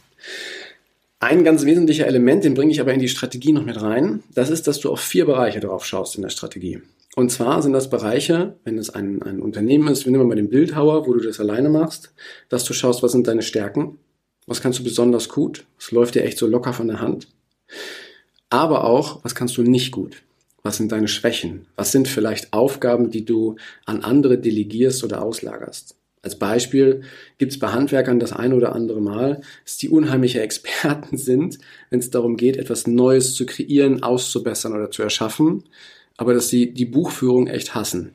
Ein 1.20 1.44
ganz 1.44 1.64
wesentlicher 1.64 2.06
Element, 2.06 2.44
den 2.44 2.54
bringe 2.54 2.72
ich 2.72 2.80
aber 2.80 2.94
in 2.94 3.00
die 3.00 3.08
Strategie 3.08 3.52
noch 3.52 3.64
mit 3.64 3.80
rein, 3.80 4.22
das 4.34 4.50
ist, 4.50 4.66
dass 4.66 4.80
du 4.80 4.90
auf 4.90 5.00
vier 5.00 5.26
Bereiche 5.26 5.60
drauf 5.60 5.84
schaust 5.84 6.16
in 6.16 6.22
der 6.22 6.30
Strategie. 6.30 6.80
Und 7.16 7.30
zwar 7.30 7.60
sind 7.60 7.72
das 7.72 7.90
Bereiche, 7.90 8.56
wenn 8.64 8.78
es 8.78 8.90
ein, 8.90 9.22
ein 9.22 9.40
Unternehmen 9.40 9.88
ist, 9.88 10.06
wir 10.06 10.12
nehmen 10.12 10.28
mal 10.28 10.36
den 10.36 10.48
Bildhauer, 10.48 11.06
wo 11.06 11.12
du 11.12 11.20
das 11.20 11.40
alleine 11.40 11.68
machst, 11.68 12.14
dass 12.48 12.64
du 12.64 12.72
schaust, 12.72 13.02
was 13.02 13.12
sind 13.12 13.26
deine 13.26 13.42
Stärken, 13.42 13.98
was 14.46 14.62
kannst 14.62 14.78
du 14.78 14.84
besonders 14.84 15.28
gut, 15.28 15.66
was 15.76 15.90
läuft 15.90 16.14
dir 16.14 16.24
echt 16.24 16.38
so 16.38 16.46
locker 16.46 16.72
von 16.72 16.88
der 16.88 17.00
Hand. 17.00 17.26
Aber 18.50 18.84
auch, 18.84 19.24
was 19.24 19.34
kannst 19.34 19.56
du 19.56 19.62
nicht 19.62 19.92
gut? 19.92 20.22
Was 20.62 20.76
sind 20.76 20.92
deine 20.92 21.08
Schwächen? 21.08 21.66
Was 21.76 21.92
sind 21.92 22.08
vielleicht 22.08 22.52
Aufgaben, 22.52 23.10
die 23.10 23.24
du 23.24 23.56
an 23.86 24.02
andere 24.02 24.38
delegierst 24.38 25.02
oder 25.04 25.22
auslagerst? 25.22 25.96
Als 26.22 26.38
Beispiel 26.38 27.02
gibt 27.38 27.52
es 27.52 27.58
bei 27.58 27.68
Handwerkern 27.68 28.20
das 28.20 28.32
ein 28.32 28.52
oder 28.52 28.74
andere 28.74 29.00
Mal, 29.00 29.40
dass 29.64 29.78
die 29.78 29.88
unheimliche 29.88 30.40
Experten 30.40 31.16
sind, 31.16 31.58
wenn 31.88 32.00
es 32.00 32.10
darum 32.10 32.36
geht, 32.36 32.58
etwas 32.58 32.86
Neues 32.86 33.34
zu 33.34 33.46
kreieren, 33.46 34.02
auszubessern 34.02 34.74
oder 34.74 34.90
zu 34.90 35.02
erschaffen, 35.02 35.64
aber 36.18 36.34
dass 36.34 36.48
sie 36.48 36.74
die 36.74 36.84
Buchführung 36.84 37.46
echt 37.46 37.74
hassen. 37.74 38.12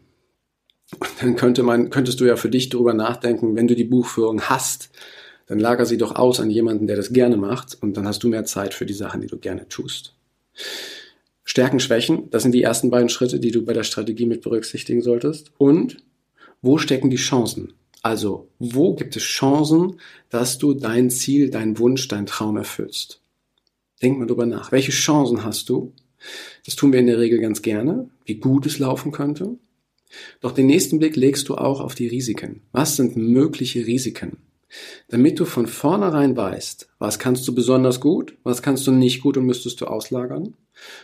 Und 1.00 1.10
dann 1.20 1.36
könnte 1.36 1.64
man, 1.64 1.90
könntest 1.90 2.20
du 2.20 2.26
ja 2.26 2.36
für 2.36 2.50
dich 2.50 2.70
darüber 2.70 2.94
nachdenken, 2.94 3.56
wenn 3.56 3.68
du 3.68 3.76
die 3.76 3.86
Buchführung 3.86 4.42
hast, 4.42 4.92
dann 5.48 5.60
lager 5.60 5.86
sie 5.86 5.98
doch 5.98 6.16
aus 6.16 6.40
an 6.40 6.52
jemanden, 6.52 6.86
der 6.86 6.96
das 6.98 7.12
gerne 7.12 7.38
macht 7.38 7.76
und 7.82 7.98
dann 7.98 8.08
hast 8.08 8.24
du 8.24 8.28
mehr 8.28 8.46
Zeit 8.46 8.76
für 8.76 8.86
die 8.86 8.94
Sachen, 8.94 9.22
die 9.22 9.28
du 9.28 9.38
gerne 9.38 9.68
tust. 9.68 10.16
Stärken, 11.44 11.80
Schwächen, 11.80 12.30
das 12.32 12.44
sind 12.44 12.54
die 12.54 12.64
ersten 12.64 12.90
beiden 12.90 13.10
Schritte, 13.10 13.40
die 13.40 13.52
du 13.52 13.64
bei 13.64 13.74
der 13.74 13.84
Strategie 13.84 14.26
mit 14.26 14.42
berücksichtigen 14.42 15.02
solltest. 15.02 15.52
Und 15.58 15.98
wo 16.62 16.78
stecken 16.78 17.10
die 17.10 17.18
Chancen? 17.18 17.74
Also, 18.02 18.50
wo 18.60 18.96
gibt 18.96 19.16
es 19.16 19.24
Chancen, 19.24 20.00
dass 20.30 20.58
du 20.58 20.74
dein 20.74 21.10
Ziel, 21.10 21.50
dein 21.50 21.80
Wunsch, 21.80 22.08
dein 22.08 22.26
Traum 22.26 22.58
erfüllst? 22.58 23.22
Denk 24.02 24.20
mal 24.20 24.28
drüber 24.28 24.46
nach. 24.46 24.72
Welche 24.72 24.92
Chancen 24.92 25.44
hast 25.44 25.70
du? 25.70 25.94
Das 26.66 26.76
tun 26.76 26.92
wir 26.92 27.00
in 27.00 27.08
der 27.08 27.20
Regel 27.20 27.40
ganz 27.40 27.62
gerne, 27.62 28.10
wie 28.26 28.36
gut 28.36 28.66
es 28.66 28.80
laufen 28.80 29.12
könnte. 29.12 29.58
Doch 30.42 30.52
den 30.52 30.68
nächsten 30.68 31.00
Blick 31.00 31.16
legst 31.16 31.50
du 31.50 31.56
auch 31.56 31.80
auf 31.80 31.96
die 31.96 32.08
Risiken. 32.08 32.62
Was 32.72 32.96
sind 32.96 33.18
mögliche 33.18 33.86
Risiken? 33.86 34.38
Damit 35.08 35.40
du 35.40 35.46
von 35.46 35.68
vornherein 35.68 36.36
weißt, 36.36 36.90
was 37.00 37.20
kannst 37.20 37.48
du 37.48 37.56
besonders 37.56 38.00
gut, 38.00 38.38
was 38.44 38.62
kannst 38.62 38.86
du 38.88 38.92
nicht 38.92 39.22
gut 39.22 39.38
und 39.38 39.46
müsstest 39.46 39.80
du 39.82 39.86
auslagern, 39.86 40.56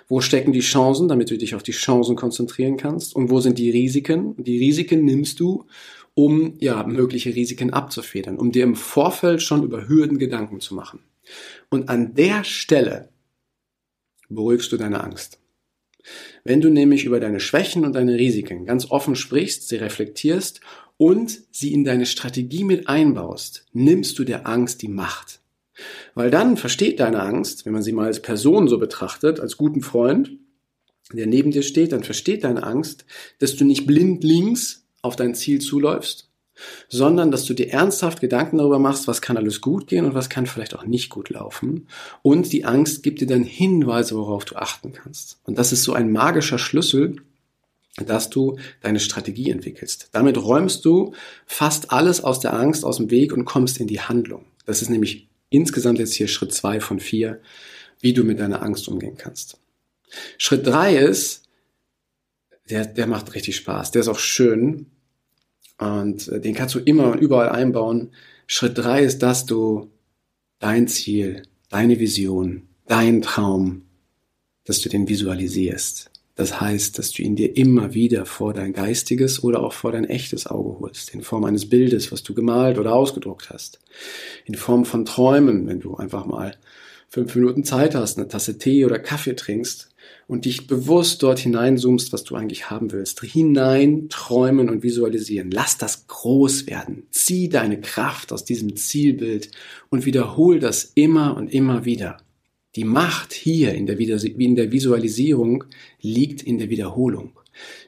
wo 0.08 0.20
stecken 0.22 0.52
die 0.52 0.62
Chancen, 0.62 1.08
damit 1.08 1.30
du 1.30 1.38
dich 1.38 1.56
auf 1.56 1.64
die 1.64 1.72
Chancen 1.72 2.16
konzentrieren 2.16 2.78
kannst 2.78 3.16
und 3.16 3.30
wo 3.30 3.40
sind 3.40 3.58
die 3.58 3.70
Risiken. 3.70 4.36
Die 4.44 4.58
Risiken 4.58 5.06
nimmst 5.06 5.40
du, 5.40 5.66
um 6.14 6.56
ja 6.60 6.84
mögliche 6.86 7.34
Risiken 7.34 7.72
abzufedern, 7.72 8.38
um 8.38 8.52
dir 8.52 8.64
im 8.64 8.76
Vorfeld 8.76 9.42
schon 9.42 9.64
über 9.64 9.88
Hürden 9.88 10.18
Gedanken 10.18 10.60
zu 10.60 10.76
machen. 10.76 11.00
Und 11.70 11.88
an 11.88 12.14
der 12.16 12.44
Stelle 12.44 13.10
beruhigst 14.30 14.72
du 14.72 14.78
deine 14.78 15.04
Angst. 15.04 15.40
Wenn 16.44 16.62
du 16.62 16.70
nämlich 16.70 17.06
über 17.06 17.20
deine 17.20 17.40
Schwächen 17.40 17.86
und 17.86 17.94
deine 17.94 18.16
Risiken 18.16 18.66
ganz 18.66 18.90
offen 18.90 19.16
sprichst, 19.16 19.68
sie 19.68 19.76
reflektierst 19.76 20.62
und 21.02 21.42
sie 21.50 21.74
in 21.74 21.84
deine 21.84 22.06
Strategie 22.06 22.64
mit 22.64 22.88
einbaust, 22.88 23.66
nimmst 23.74 24.20
du 24.20 24.24
der 24.24 24.46
Angst 24.46 24.84
die 24.84 24.88
Macht. 24.88 25.40
Weil 26.14 26.30
dann 26.30 26.58
versteht 26.58 27.00
deine 27.00 27.24
Angst, 27.24 27.66
wenn 27.66 27.74
man 27.74 27.82
sie 27.82 27.92
mal 27.92 28.06
als 28.06 28.22
Person 28.22 28.68
so 28.68 28.78
betrachtet, 28.78 29.40
als 29.40 29.58
guten 29.58 29.82
Freund, 29.82 30.34
der 31.12 31.26
neben 31.26 31.50
dir 31.50 31.64
steht, 31.64 31.92
dann 31.92 32.04
versteht 32.04 32.44
deine 32.44 32.62
Angst, 32.62 33.06
dass 33.40 33.56
du 33.56 33.66
nicht 33.66 33.88
blind 33.88 34.24
links 34.24 34.86
auf 35.02 35.16
dein 35.16 35.34
Ziel 35.34 35.60
zuläufst, 35.60 36.30
sondern 36.88 37.32
dass 37.32 37.46
du 37.46 37.56
dir 37.56 37.72
ernsthaft 37.72 38.22
Gedanken 38.22 38.60
darüber 38.60 38.78
machst, 38.78 39.08
was 39.08 39.24
kann 39.24 39.38
alles 39.38 39.60
gut 39.60 39.88
gehen 39.88 40.06
und 40.06 40.14
was 40.14 40.30
kann 40.30 40.46
vielleicht 40.46 40.76
auch 40.76 40.86
nicht 40.86 41.10
gut 41.10 41.32
laufen. 41.32 41.88
Und 42.22 42.54
die 42.54 42.64
Angst 42.64 43.02
gibt 43.02 43.22
dir 43.22 43.28
dann 43.28 43.44
Hinweise, 43.44 44.16
worauf 44.16 44.46
du 44.46 44.56
achten 44.56 44.94
kannst. 44.94 45.40
Und 45.46 45.58
das 45.58 45.72
ist 45.72 45.82
so 45.82 45.94
ein 45.94 46.12
magischer 46.12 46.60
Schlüssel, 46.60 47.16
dass 47.98 48.30
du 48.30 48.58
deine 48.82 49.00
Strategie 49.00 49.50
entwickelst. 49.50 50.10
Damit 50.14 50.38
räumst 50.38 50.86
du 50.86 51.14
fast 51.46 51.92
alles 51.92 52.24
aus 52.24 52.40
der 52.40 52.54
Angst 52.54 52.86
aus 52.86 52.98
dem 52.98 53.12
Weg 53.12 53.34
und 53.34 53.46
kommst 53.46 53.80
in 53.80 53.88
die 53.88 54.00
Handlung. 54.00 54.46
Das 54.66 54.82
ist 54.82 54.90
nämlich 54.90 55.28
insgesamt 55.50 56.00
jetzt 56.00 56.14
hier 56.14 56.28
Schritt 56.28 56.54
zwei 56.54 56.80
von 56.80 57.00
vier, 57.00 57.42
wie 58.00 58.14
du 58.14 58.24
mit 58.24 58.40
deiner 58.40 58.62
Angst 58.62 58.88
umgehen 58.88 59.18
kannst. 59.18 59.60
Schritt 60.38 60.66
drei 60.66 60.96
ist, 60.96 61.44
der, 62.70 62.86
der 62.86 63.08
macht 63.08 63.34
richtig 63.34 63.58
Spaß, 63.58 63.92
der 63.92 64.02
ist 64.02 64.08
auch 64.08 64.20
schön 64.20 64.88
und 65.78 66.28
äh, 66.30 66.40
den 66.40 66.56
kannst 66.56 66.76
du 66.76 66.80
immer 66.80 67.12
und 67.12 67.20
überall 67.20 67.50
einbauen. 67.50 68.12
Schritt 68.48 68.78
drei 68.78 69.04
ist, 69.04 69.20
dass 69.20 69.46
du 69.46 69.92
dein 70.60 70.88
Ziel, 70.88 71.44
deine 71.70 72.00
Vision, 72.00 72.68
dein 72.86 73.22
Traum, 73.22 73.84
dass 74.64 74.80
du 74.80 74.90
den 74.90 75.08
visualisierst. 75.08 76.11
Das 76.42 76.60
heißt, 76.60 76.98
dass 76.98 77.12
du 77.12 77.22
ihn 77.22 77.36
dir 77.36 77.56
immer 77.56 77.94
wieder 77.94 78.26
vor 78.26 78.56
dein 78.56 78.74
geistiges 78.74 79.44
oder 79.44 79.62
auch 79.62 79.74
vor 79.74 79.92
dein 79.92 80.06
echtes 80.06 80.48
Auge 80.48 80.80
holst, 80.80 81.14
in 81.14 81.22
Form 81.22 81.44
eines 81.44 81.70
Bildes, 81.70 82.12
was 82.12 82.24
du 82.24 82.34
gemalt 82.34 82.80
oder 82.80 82.94
ausgedruckt 82.94 83.52
hast, 83.52 83.80
in 84.46 84.56
Form 84.56 84.84
von 84.84 85.06
Träumen, 85.06 85.68
wenn 85.68 85.80
du 85.80 85.98
einfach 85.98 86.26
mal 86.26 86.58
fünf 87.10 87.36
Minuten 87.36 87.64
Zeit 87.64 87.94
hast, 87.94 88.18
eine 88.18 88.28
Tasse 88.28 88.58
Tee 88.58 88.86
oder 88.86 88.98
Kaffee 88.98 89.36
trinkst 89.36 89.90
und 90.26 90.46
dich 90.46 90.66
bewusst 90.66 91.22
dort 91.22 91.38
hineinzoomst, 91.38 92.12
was 92.12 92.24
du 92.24 92.36
eigentlich 92.36 92.72
haben 92.72 92.92
willst. 92.92 93.22
Hinein 93.22 94.10
träumen 94.10 94.68
und 94.68 94.82
visualisieren. 94.82 95.52
Lass 95.52 95.78
das 95.78 96.08
groß 96.08 96.66
werden. 96.66 97.04
Zieh 97.12 97.50
deine 97.50 97.80
Kraft 97.80 98.34
aus 98.34 98.46
diesem 98.46 98.76
Zielbild 98.76 99.52
und 99.92 100.08
wiederhol 100.08 100.60
das 100.60 100.92
immer 100.96 101.38
und 101.38 101.54
immer 101.54 101.86
wieder. 101.86 102.18
Die 102.76 102.86
Macht 102.86 103.34
hier 103.34 103.74
in 103.74 103.86
der, 103.86 104.00
in 104.00 104.56
der 104.56 104.72
Visualisierung 104.72 105.66
liegt 106.00 106.42
in 106.42 106.58
der 106.58 106.70
Wiederholung. 106.70 107.34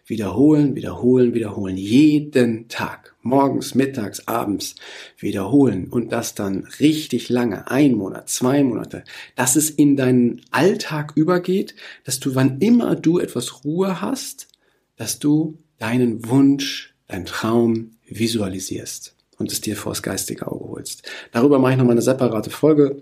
Wiederholen, 0.06 0.76
wiederholen, 0.76 1.34
wiederholen. 1.34 1.78
Jeden 1.78 2.68
Tag. 2.68 3.16
Morgens, 3.22 3.76
mittags, 3.76 4.28
abends. 4.28 4.76
Wiederholen. 5.18 5.88
Und 5.88 6.12
das 6.12 6.36
dann 6.36 6.68
richtig 6.82 7.30
lange. 7.30 7.72
Ein 7.72 7.94
Monat, 7.96 8.30
zwei 8.30 8.62
Monate. 8.64 9.06
Dass 9.38 9.56
es 9.56 9.70
in 9.70 9.96
deinen 9.96 10.42
Alltag 10.52 11.14
übergeht, 11.16 11.76
dass 12.04 12.20
du, 12.20 12.36
wann 12.36 12.60
immer 12.60 12.96
du 12.96 13.20
etwas 13.20 13.64
Ruhe 13.64 14.02
hast, 14.02 14.50
dass 14.98 15.20
du 15.20 15.58
deinen 15.80 16.28
Wunsch, 16.28 16.94
deinen 17.08 17.26
Traum 17.26 17.92
visualisierst 18.06 19.16
und 19.38 19.52
es 19.52 19.62
dir 19.62 19.78
vors 19.78 20.04
geistige 20.04 20.52
Auge 20.52 20.68
holst. 20.68 21.10
Darüber 21.32 21.58
mache 21.60 21.72
ich 21.72 21.78
nochmal 21.78 21.94
eine 21.94 22.02
separate 22.02 22.50
Folge 22.50 23.02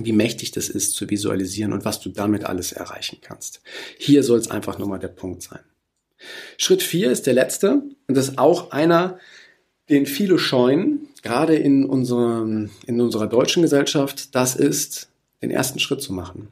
wie 0.00 0.12
mächtig 0.12 0.50
das 0.50 0.68
ist 0.68 0.94
zu 0.94 1.08
visualisieren 1.10 1.72
und 1.72 1.84
was 1.84 2.00
du 2.00 2.10
damit 2.10 2.44
alles 2.44 2.72
erreichen 2.72 3.18
kannst. 3.20 3.60
Hier 3.98 4.22
soll 4.22 4.38
es 4.38 4.50
einfach 4.50 4.78
nur 4.78 4.88
mal 4.88 4.98
der 4.98 5.08
Punkt 5.08 5.42
sein. 5.42 5.60
Schritt 6.56 6.82
vier 6.82 7.10
ist 7.10 7.26
der 7.26 7.34
letzte 7.34 7.82
und 8.06 8.16
das 8.16 8.30
ist 8.30 8.38
auch 8.38 8.70
einer, 8.72 9.18
den 9.88 10.06
viele 10.06 10.38
scheuen, 10.38 11.08
gerade 11.22 11.56
in, 11.56 11.84
unserem, 11.84 12.70
in 12.86 13.00
unserer 13.00 13.26
deutschen 13.26 13.62
Gesellschaft, 13.62 14.34
das 14.34 14.56
ist, 14.56 15.08
den 15.42 15.50
ersten 15.50 15.78
Schritt 15.78 16.02
zu 16.02 16.12
machen. 16.12 16.48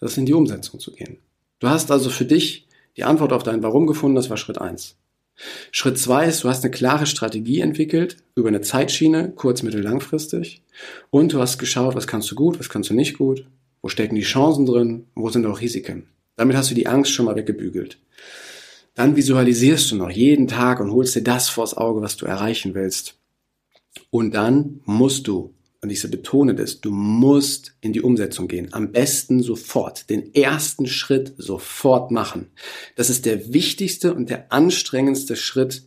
Das 0.00 0.12
ist 0.12 0.18
in 0.18 0.26
die 0.26 0.34
Umsetzung 0.34 0.80
zu 0.80 0.92
gehen. 0.92 1.18
Du 1.58 1.68
hast 1.68 1.90
also 1.90 2.10
für 2.10 2.24
dich 2.24 2.66
die 2.96 3.04
Antwort 3.04 3.32
auf 3.32 3.42
dein 3.42 3.62
Warum 3.62 3.86
gefunden, 3.86 4.16
das 4.16 4.30
war 4.30 4.36
Schritt 4.36 4.58
eins. 4.58 4.96
Schritt 5.70 5.98
zwei 5.98 6.26
ist, 6.26 6.42
du 6.42 6.48
hast 6.48 6.64
eine 6.64 6.70
klare 6.70 7.06
Strategie 7.06 7.60
entwickelt 7.60 8.16
über 8.34 8.48
eine 8.48 8.60
Zeitschiene, 8.60 9.32
kurz-, 9.34 9.62
mittel-, 9.62 9.82
langfristig. 9.82 10.62
Und 11.10 11.32
du 11.32 11.40
hast 11.40 11.58
geschaut, 11.58 11.94
was 11.94 12.06
kannst 12.06 12.30
du 12.30 12.34
gut, 12.34 12.58
was 12.58 12.68
kannst 12.68 12.90
du 12.90 12.94
nicht 12.94 13.18
gut, 13.18 13.46
wo 13.82 13.88
stecken 13.88 14.16
die 14.16 14.22
Chancen 14.22 14.66
drin, 14.66 15.06
wo 15.14 15.28
sind 15.28 15.46
auch 15.46 15.60
Risiken. 15.60 16.08
Damit 16.36 16.56
hast 16.56 16.70
du 16.70 16.74
die 16.74 16.86
Angst 16.86 17.12
schon 17.12 17.26
mal 17.26 17.36
weggebügelt. 17.36 17.98
Dann 18.94 19.16
visualisierst 19.16 19.90
du 19.90 19.96
noch 19.96 20.10
jeden 20.10 20.48
Tag 20.48 20.80
und 20.80 20.90
holst 20.92 21.14
dir 21.14 21.22
das 21.22 21.48
vors 21.48 21.76
Auge, 21.76 22.02
was 22.02 22.16
du 22.16 22.26
erreichen 22.26 22.74
willst. 22.74 23.16
Und 24.10 24.34
dann 24.34 24.80
musst 24.84 25.28
du, 25.28 25.54
und 25.80 25.90
ich 25.90 26.02
betone 26.10 26.54
das, 26.54 26.80
du 26.80 26.90
musst 26.90 27.74
in 27.80 27.92
die 27.92 28.02
Umsetzung 28.02 28.48
gehen. 28.48 28.72
Am 28.72 28.90
besten 28.90 29.42
sofort. 29.42 30.10
Den 30.10 30.34
ersten 30.34 30.86
Schritt 30.86 31.34
sofort 31.38 32.10
machen. 32.10 32.48
Das 32.96 33.10
ist 33.10 33.26
der 33.26 33.52
wichtigste 33.52 34.12
und 34.12 34.28
der 34.28 34.52
anstrengendste 34.52 35.36
Schritt. 35.36 35.84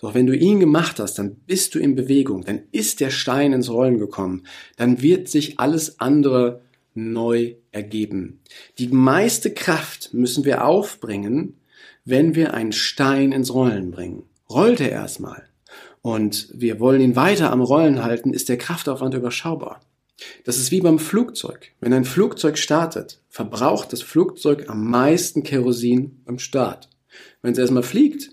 Doch 0.00 0.14
wenn 0.14 0.26
du 0.26 0.36
ihn 0.36 0.58
gemacht 0.58 0.98
hast, 0.98 1.20
dann 1.20 1.36
bist 1.36 1.76
du 1.76 1.78
in 1.78 1.94
Bewegung, 1.94 2.42
dann 2.44 2.62
ist 2.72 2.98
der 2.98 3.10
Stein 3.10 3.52
ins 3.52 3.70
Rollen 3.70 3.98
gekommen, 3.98 4.44
dann 4.76 5.02
wird 5.02 5.28
sich 5.28 5.60
alles 5.60 6.00
andere 6.00 6.62
neu 6.94 7.54
ergeben. 7.70 8.40
Die 8.78 8.88
meiste 8.88 9.52
Kraft 9.52 10.12
müssen 10.12 10.44
wir 10.44 10.64
aufbringen, 10.64 11.60
wenn 12.04 12.34
wir 12.34 12.54
einen 12.54 12.72
Stein 12.72 13.30
ins 13.30 13.54
Rollen 13.54 13.92
bringen. 13.92 14.24
Rollt 14.50 14.80
er 14.80 14.90
erstmal 14.90 15.47
und 16.08 16.48
wir 16.54 16.80
wollen 16.80 17.02
ihn 17.02 17.16
weiter 17.16 17.52
am 17.52 17.60
Rollen 17.60 18.02
halten, 18.02 18.32
ist 18.32 18.48
der 18.48 18.56
Kraftaufwand 18.56 19.12
überschaubar. 19.12 19.82
Das 20.44 20.56
ist 20.56 20.70
wie 20.70 20.80
beim 20.80 20.98
Flugzeug. 20.98 21.72
Wenn 21.80 21.92
ein 21.92 22.06
Flugzeug 22.06 22.56
startet, 22.56 23.20
verbraucht 23.28 23.92
das 23.92 24.00
Flugzeug 24.00 24.70
am 24.70 24.88
meisten 24.88 25.42
Kerosin 25.42 26.22
beim 26.24 26.38
Start. 26.38 26.88
Wenn 27.42 27.52
es 27.52 27.58
erstmal 27.58 27.82
fliegt, 27.82 28.30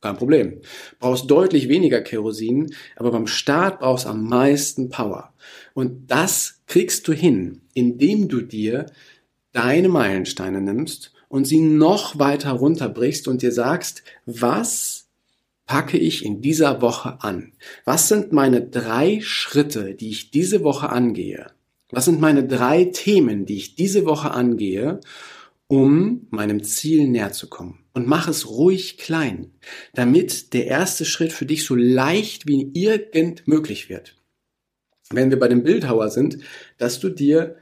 kein 0.00 0.16
Problem. 0.16 0.62
Brauchst 0.98 1.30
deutlich 1.30 1.68
weniger 1.68 2.00
Kerosin, 2.00 2.74
aber 2.96 3.10
beim 3.10 3.26
Start 3.26 3.80
brauchst 3.80 4.06
am 4.06 4.24
meisten 4.26 4.88
Power. 4.88 5.34
Und 5.74 6.10
das 6.10 6.62
kriegst 6.66 7.06
du 7.06 7.12
hin, 7.12 7.60
indem 7.74 8.28
du 8.28 8.40
dir 8.40 8.86
deine 9.52 9.90
Meilensteine 9.90 10.62
nimmst 10.62 11.12
und 11.28 11.44
sie 11.44 11.60
noch 11.60 12.18
weiter 12.18 12.52
runterbrichst 12.52 13.28
und 13.28 13.42
dir 13.42 13.52
sagst, 13.52 14.04
was 14.24 14.99
packe 15.70 15.98
ich 15.98 16.24
in 16.24 16.42
dieser 16.42 16.82
Woche 16.82 17.18
an? 17.22 17.52
Was 17.84 18.08
sind 18.08 18.32
meine 18.32 18.60
drei 18.60 19.20
Schritte, 19.22 19.94
die 19.94 20.10
ich 20.10 20.32
diese 20.32 20.64
Woche 20.64 20.88
angehe? 20.88 21.52
Was 21.92 22.06
sind 22.06 22.20
meine 22.20 22.44
drei 22.44 22.86
Themen, 22.86 23.46
die 23.46 23.58
ich 23.58 23.76
diese 23.76 24.04
Woche 24.04 24.32
angehe, 24.32 24.98
um 25.68 26.26
meinem 26.30 26.64
Ziel 26.64 27.06
näher 27.06 27.30
zu 27.30 27.48
kommen? 27.48 27.84
Und 27.92 28.08
mach 28.08 28.26
es 28.26 28.48
ruhig 28.48 28.98
klein, 28.98 29.52
damit 29.94 30.54
der 30.54 30.66
erste 30.66 31.04
Schritt 31.04 31.32
für 31.32 31.46
dich 31.46 31.64
so 31.64 31.76
leicht 31.76 32.48
wie 32.48 32.72
irgend 32.74 33.46
möglich 33.46 33.88
wird. 33.88 34.16
Wenn 35.10 35.30
wir 35.30 35.38
bei 35.38 35.46
dem 35.46 35.62
Bildhauer 35.62 36.08
sind, 36.08 36.38
dass 36.78 36.98
du 36.98 37.10
dir 37.10 37.54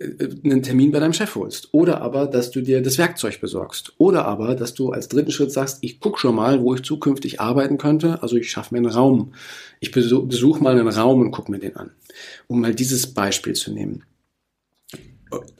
einen 0.00 0.62
Termin 0.62 0.92
bei 0.92 0.98
deinem 0.98 1.12
Chef 1.12 1.34
holst. 1.34 1.68
Oder 1.72 2.00
aber, 2.00 2.26
dass 2.26 2.50
du 2.50 2.62
dir 2.62 2.82
das 2.82 2.96
Werkzeug 2.96 3.40
besorgst. 3.40 3.92
Oder 3.98 4.24
aber, 4.24 4.54
dass 4.54 4.74
du 4.74 4.90
als 4.90 5.08
dritten 5.08 5.30
Schritt 5.30 5.52
sagst, 5.52 5.78
ich 5.82 6.00
guck 6.00 6.18
schon 6.18 6.34
mal, 6.34 6.62
wo 6.62 6.74
ich 6.74 6.82
zukünftig 6.82 7.40
arbeiten 7.40 7.76
könnte. 7.76 8.22
Also 8.22 8.36
ich 8.36 8.50
schaffe 8.50 8.74
mir 8.74 8.78
einen 8.78 8.94
Raum. 8.94 9.32
Ich 9.78 9.90
besuche 9.90 10.26
besuch 10.26 10.60
mal 10.60 10.78
einen 10.78 10.88
Raum 10.88 11.20
und 11.20 11.32
guck 11.32 11.48
mir 11.48 11.58
den 11.58 11.76
an. 11.76 11.90
Um 12.48 12.60
mal 12.60 12.74
dieses 12.74 13.12
Beispiel 13.12 13.52
zu 13.52 13.72
nehmen. 13.72 14.04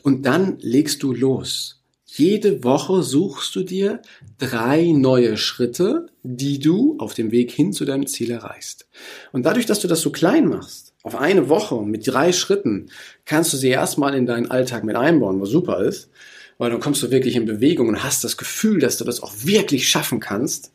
Und 0.02 0.24
dann 0.24 0.58
legst 0.60 1.02
du 1.02 1.12
los. 1.12 1.79
Jede 2.12 2.64
Woche 2.64 3.04
suchst 3.04 3.54
du 3.54 3.62
dir 3.62 4.02
drei 4.36 4.90
neue 4.90 5.36
Schritte, 5.36 6.06
die 6.24 6.58
du 6.58 6.96
auf 6.98 7.14
dem 7.14 7.30
Weg 7.30 7.52
hin 7.52 7.72
zu 7.72 7.84
deinem 7.84 8.08
Ziel 8.08 8.32
erreichst. 8.32 8.88
Und 9.30 9.46
dadurch, 9.46 9.64
dass 9.64 9.78
du 9.78 9.86
das 9.86 10.00
so 10.00 10.10
klein 10.10 10.48
machst, 10.48 10.92
auf 11.04 11.14
eine 11.14 11.48
Woche 11.48 11.80
mit 11.82 12.08
drei 12.08 12.32
Schritten 12.32 12.90
kannst 13.26 13.52
du 13.52 13.56
sie 13.56 13.68
erstmal 13.68 14.16
in 14.16 14.26
deinen 14.26 14.50
Alltag 14.50 14.82
mit 14.82 14.96
einbauen, 14.96 15.40
was 15.40 15.50
super 15.50 15.84
ist, 15.84 16.10
weil 16.58 16.70
dann 16.70 16.80
kommst 16.80 17.00
du 17.04 17.12
wirklich 17.12 17.36
in 17.36 17.46
Bewegung 17.46 17.86
und 17.86 18.02
hast 18.02 18.24
das 18.24 18.36
Gefühl, 18.36 18.80
dass 18.80 18.98
du 18.98 19.04
das 19.04 19.22
auch 19.22 19.32
wirklich 19.44 19.88
schaffen 19.88 20.18
kannst. 20.18 20.72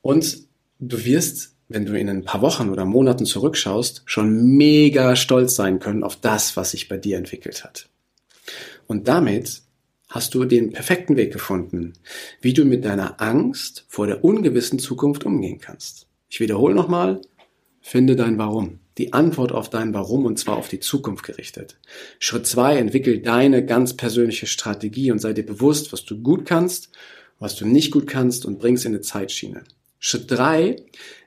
Und 0.00 0.38
du 0.80 1.04
wirst, 1.04 1.54
wenn 1.68 1.84
du 1.84 1.98
in 1.98 2.08
ein 2.08 2.24
paar 2.24 2.40
Wochen 2.40 2.70
oder 2.70 2.86
Monaten 2.86 3.26
zurückschaust, 3.26 4.04
schon 4.06 4.56
mega 4.56 5.16
stolz 5.16 5.54
sein 5.54 5.80
können 5.80 6.02
auf 6.02 6.16
das, 6.16 6.56
was 6.56 6.70
sich 6.70 6.88
bei 6.88 6.96
dir 6.96 7.18
entwickelt 7.18 7.62
hat. 7.62 7.90
Und 8.86 9.06
damit 9.06 9.61
hast 10.12 10.34
du 10.34 10.44
den 10.44 10.72
perfekten 10.72 11.16
Weg 11.16 11.32
gefunden, 11.32 11.94
wie 12.40 12.52
du 12.52 12.64
mit 12.64 12.84
deiner 12.84 13.20
Angst 13.20 13.84
vor 13.88 14.06
der 14.06 14.24
ungewissen 14.24 14.78
Zukunft 14.78 15.24
umgehen 15.24 15.58
kannst. 15.60 16.06
Ich 16.28 16.38
wiederhole 16.38 16.74
nochmal, 16.74 17.20
finde 17.80 18.14
dein 18.14 18.38
Warum 18.38 18.78
die 18.98 19.12
Antwort 19.12 19.52
auf 19.52 19.70
dein 19.70 19.94
Warum 19.94 20.26
und 20.26 20.38
zwar 20.38 20.56
auf 20.56 20.68
die 20.68 20.80
Zukunft 20.80 21.24
gerichtet. 21.24 21.78
Schritt 22.18 22.46
zwei, 22.46 22.76
entwickel 22.76 23.20
deine 23.20 23.64
ganz 23.64 23.96
persönliche 23.96 24.46
Strategie 24.46 25.10
und 25.10 25.18
sei 25.18 25.32
dir 25.32 25.46
bewusst, 25.46 25.92
was 25.92 26.04
du 26.04 26.20
gut 26.20 26.44
kannst, 26.44 26.90
was 27.38 27.56
du 27.56 27.66
nicht 27.66 27.90
gut 27.90 28.06
kannst 28.06 28.44
und 28.44 28.58
bringst 28.58 28.84
in 28.84 28.92
eine 28.92 29.00
Zeitschiene. 29.00 29.64
Schritt 29.98 30.30
drei 30.30 30.76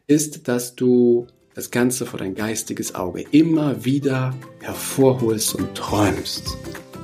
ist, 0.07 0.47
dass 0.47 0.75
du 0.75 1.27
das 1.55 1.71
Ganze 1.71 2.05
vor 2.05 2.19
dein 2.19 2.35
geistiges 2.35 2.95
Auge 2.95 3.25
immer 3.31 3.83
wieder 3.85 4.35
hervorholst 4.61 5.55
und 5.55 5.73
träumst. 5.73 6.57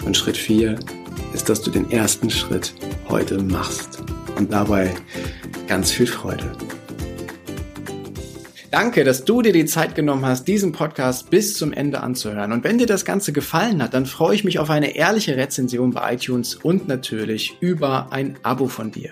Und 0.06 0.17
Schritt 0.17 0.38
vier 0.38 0.78
ist, 1.34 1.50
dass 1.50 1.62
du 1.62 1.71
den 1.71 1.91
ersten 1.91 2.30
Schritt 2.30 2.74
heute 3.08 3.41
machst. 3.41 4.04
Und 4.38 4.52
dabei 4.52 4.93
ganz 5.67 5.91
viel 5.91 6.08
Freude. 6.08 6.52
Danke, 8.71 9.04
dass 9.04 9.26
du 9.26 9.41
dir 9.41 9.52
die 9.52 9.65
Zeit 9.65 9.95
genommen 9.95 10.26
hast, 10.26 10.47
diesen 10.47 10.71
Podcast 10.71 11.30
bis 11.30 11.58
zum 11.58 11.74
Ende 11.74 12.00
anzuhören. 12.00 12.54
Und 12.54 12.63
wenn 12.63 12.78
dir 12.78 12.88
das 12.88 13.04
Ganze 13.04 13.34
gefallen 13.34 13.84
hat, 13.84 13.93
dann 13.93 14.06
freue 14.06 14.34
ich 14.34 14.45
mich 14.45 14.60
auf 14.60 14.69
eine 14.69 14.95
ehrliche 14.95 15.36
Rezension 15.36 15.91
bei 15.91 16.13
iTunes 16.13 16.56
und 16.56 16.88
natürlich 16.88 17.58
über 17.60 18.13
ein 18.13 18.38
Abo 18.43 18.67
von 18.67 18.91
dir. 18.91 19.12